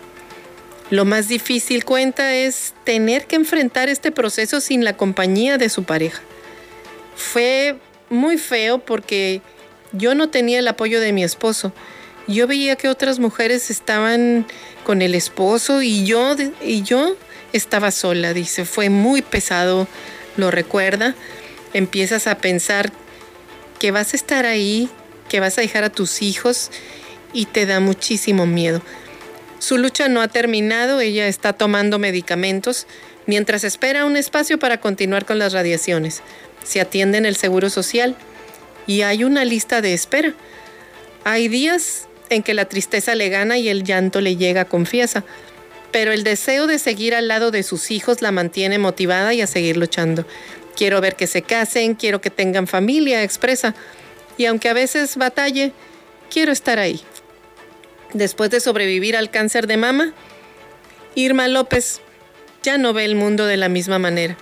[0.90, 5.84] Lo más difícil cuenta es tener que enfrentar este proceso sin la compañía de su
[5.84, 6.22] pareja.
[7.18, 7.76] Fue
[8.08, 9.42] muy feo porque
[9.92, 11.72] yo no tenía el apoyo de mi esposo.
[12.26, 14.46] Yo veía que otras mujeres estaban
[14.84, 17.14] con el esposo y yo, y yo
[17.52, 18.64] estaba sola, dice.
[18.64, 19.86] Fue muy pesado,
[20.38, 21.14] lo recuerda
[21.72, 22.92] empiezas a pensar
[23.78, 24.88] que vas a estar ahí,
[25.28, 26.70] que vas a dejar a tus hijos
[27.32, 28.82] y te da muchísimo miedo.
[29.58, 32.86] Su lucha no ha terminado, ella está tomando medicamentos
[33.26, 36.22] mientras espera un espacio para continuar con las radiaciones.
[36.64, 38.16] Se atiende en el Seguro Social
[38.86, 40.34] y hay una lista de espera.
[41.24, 45.24] Hay días en que la tristeza le gana y el llanto le llega, confiesa,
[45.90, 49.46] pero el deseo de seguir al lado de sus hijos la mantiene motivada y a
[49.46, 50.26] seguir luchando.
[50.76, 53.74] Quiero ver que se casen, quiero que tengan familia, expresa.
[54.36, 55.72] Y aunque a veces batalle,
[56.30, 57.00] quiero estar ahí.
[58.12, 60.12] Después de sobrevivir al cáncer de mama,
[61.14, 62.00] Irma López
[62.62, 64.36] ya no ve el mundo de la misma manera.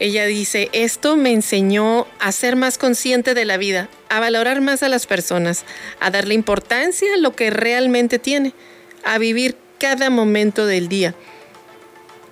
[0.00, 4.82] Ella dice, esto me enseñó a ser más consciente de la vida, a valorar más
[4.84, 5.64] a las personas,
[5.98, 8.54] a darle importancia a lo que realmente tiene,
[9.02, 11.14] a vivir cada momento del día.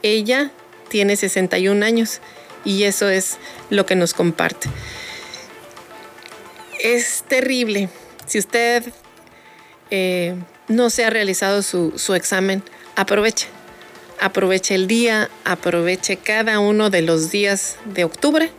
[0.03, 0.53] Ella
[0.89, 2.21] tiene 61 años
[2.65, 3.39] y eso es
[3.69, 4.69] lo que nos comparte.
[6.81, 7.89] Es terrible.
[8.27, 8.85] Si usted
[9.91, 10.37] eh,
[10.69, 12.63] no se ha realizado su, su examen,
[12.95, 13.49] aproveche
[14.21, 18.51] aproveche el día, aproveche cada uno de los días de octubre,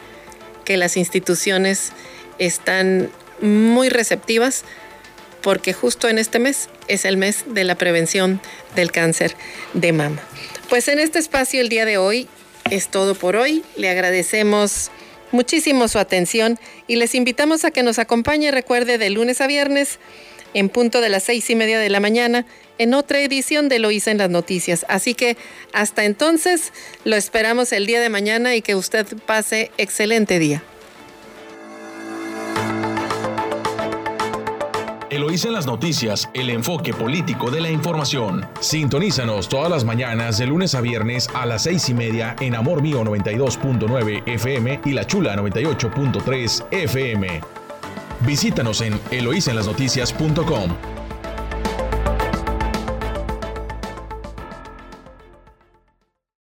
[0.65, 1.91] que las instituciones
[2.39, 3.09] están
[3.41, 4.63] muy receptivas
[5.41, 8.41] porque justo en este mes es el mes de la prevención
[8.75, 9.35] del cáncer
[9.73, 10.21] de mama.
[10.69, 12.27] Pues en este espacio el día de hoy
[12.69, 13.63] es todo por hoy.
[13.77, 14.91] Le agradecemos
[15.31, 19.99] muchísimo su atención y les invitamos a que nos acompañe, recuerde, de lunes a viernes
[20.53, 22.45] en punto de las seis y media de la mañana
[22.77, 24.85] en otra edición de Lo hice en las noticias.
[24.89, 25.37] Así que
[25.73, 26.73] hasta entonces
[27.03, 30.63] lo esperamos el día de mañana y que usted pase excelente día.
[35.09, 38.45] Eloísa en las noticias, el enfoque político de la información.
[38.59, 42.81] Sintonízanos todas las mañanas de lunes a viernes a las seis y media en Amor
[42.81, 47.41] Mío 92.9 FM y La Chula 98.3 FM.
[48.25, 50.96] Visítanos en eloísenlasnoticias.com.